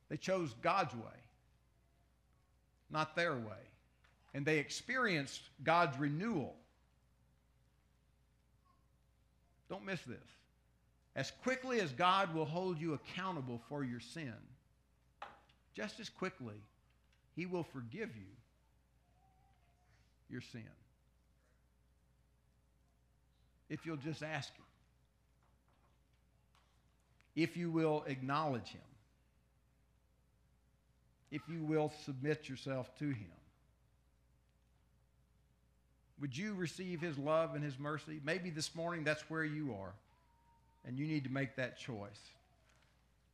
They 0.10 0.18
chose 0.18 0.54
God's 0.62 0.94
way, 0.94 1.20
not 2.90 3.16
their 3.16 3.34
way. 3.34 3.64
And 4.34 4.46
they 4.46 4.60
experienced 4.60 5.42
God's 5.64 5.98
renewal. 5.98 6.56
Don't 9.70 9.86
miss 9.86 10.02
this. 10.02 10.18
As 11.16 11.32
quickly 11.44 11.80
as 11.82 11.92
God 11.92 12.34
will 12.34 12.46
hold 12.46 12.80
you 12.80 12.94
accountable 12.94 13.62
for 13.70 13.84
your 13.84 14.00
sin, 14.00 14.34
just 15.76 16.00
as 16.00 16.10
quickly, 16.10 16.56
He 17.36 17.46
will 17.46 17.64
forgive 17.64 18.16
you 18.16 18.32
your 20.30 20.42
sin 20.42 20.64
if 23.70 23.86
you'll 23.86 23.98
just 23.98 24.24
ask 24.24 24.54
Him. 24.56 24.66
If 27.36 27.56
you 27.56 27.72
will 27.72 28.04
acknowledge 28.08 28.70
Him. 28.70 28.82
If 31.32 31.42
you 31.48 31.64
will 31.64 31.94
submit 32.06 32.50
yourself 32.50 32.90
to 32.98 33.06
Him. 33.06 33.32
Would 36.22 36.38
you 36.38 36.54
receive 36.54 37.02
His 37.02 37.18
love 37.18 37.56
and 37.56 37.64
His 37.64 37.78
mercy? 37.80 38.20
Maybe 38.24 38.50
this 38.50 38.76
morning 38.76 39.04
that's 39.04 39.30
where 39.30 39.44
you 39.44 39.76
are, 39.80 39.94
and 40.86 40.98
you 40.98 41.08
need 41.08 41.24
to 41.26 41.30
make 41.30 41.56
that 41.56 41.78
choice. 41.78 42.20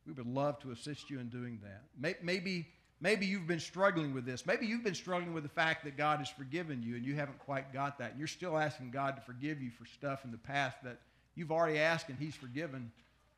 We 0.06 0.12
would 0.12 0.26
love 0.26 0.60
to 0.60 0.70
assist 0.70 1.10
you 1.10 1.18
in 1.18 1.28
doing 1.28 1.60
that. 1.64 1.82
Maybe 2.22 2.66
Maybe 3.00 3.26
you've 3.26 3.46
been 3.46 3.60
struggling 3.60 4.14
with 4.14 4.24
this. 4.24 4.46
Maybe 4.46 4.66
you've 4.66 4.84
been 4.84 4.94
struggling 4.94 5.34
with 5.34 5.42
the 5.42 5.50
fact 5.50 5.84
that 5.84 5.98
God 5.98 6.18
has 6.18 6.30
forgiven 6.30 6.82
you 6.82 6.96
and 6.96 7.04
you 7.04 7.14
haven't 7.14 7.38
quite 7.40 7.72
got 7.72 7.98
that. 7.98 8.12
And 8.12 8.18
you're 8.18 8.26
still 8.26 8.56
asking 8.56 8.90
God 8.90 9.16
to 9.16 9.22
forgive 9.22 9.60
you 9.60 9.70
for 9.70 9.84
stuff 9.84 10.24
in 10.24 10.30
the 10.30 10.38
past 10.38 10.82
that 10.82 10.98
you've 11.34 11.52
already 11.52 11.78
asked 11.78 12.08
and 12.08 12.18
He's 12.18 12.34
forgiven. 12.34 12.90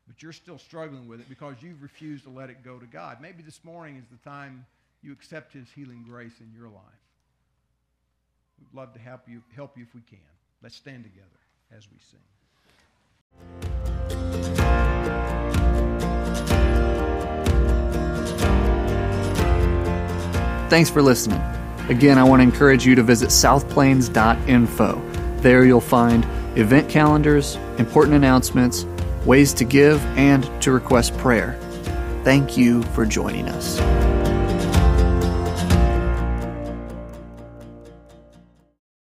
but 0.07 0.23
you're 0.23 0.33
still 0.33 0.59
struggling 0.59 1.09
with 1.09 1.21
it 1.21 1.29
because 1.29 1.57
you've 1.61 1.83
refused 1.83 2.25
to 2.25 2.31
let 2.31 2.51
it 2.51 2.65
go 2.65 2.79
to 2.79 2.87
God. 2.87 3.21
Maybe 3.21 3.43
this 3.43 3.65
morning 3.65 3.97
is 3.97 4.05
the 4.11 4.29
time 4.29 4.65
you 5.03 5.13
accept 5.13 5.53
His 5.53 5.67
healing 5.75 6.05
grace 6.09 6.39
in 6.41 6.53
your 6.57 6.69
life. 6.69 7.08
We'd 8.59 8.77
love 8.79 8.93
to 8.95 9.01
help 9.01 9.29
you, 9.29 9.43
help 9.55 9.77
you 9.77 9.85
if 9.85 9.95
we 9.95 10.01
can. 10.03 10.19
Let's 10.63 10.77
stand 10.77 11.05
together 11.05 11.27
as 11.77 11.87
we 11.91 11.99
sing. 11.99 12.21
Thanks 20.69 20.91
for 20.91 21.01
listening. 21.01 21.41
Again, 21.89 22.19
I 22.19 22.25
want 22.25 22.41
to 22.41 22.45
encourage 22.45 22.85
you 22.85 22.95
to 22.95 23.03
visit 23.03 23.31
southplains.info. 23.31 25.03
There 25.41 25.65
you'll 25.65 25.81
find 25.81 26.27
event 26.59 26.91
calendars, 26.91 27.57
important 27.79 28.17
announcements, 28.17 28.85
ways 29.25 29.55
to 29.55 29.65
give, 29.65 30.05
and 30.19 30.45
to 30.63 30.73
request 30.73 31.17
prayer. 31.17 31.59
Thank 32.25 32.59
you 32.59 32.83
for 32.83 33.07
joining 33.07 33.49
us. 33.49 33.79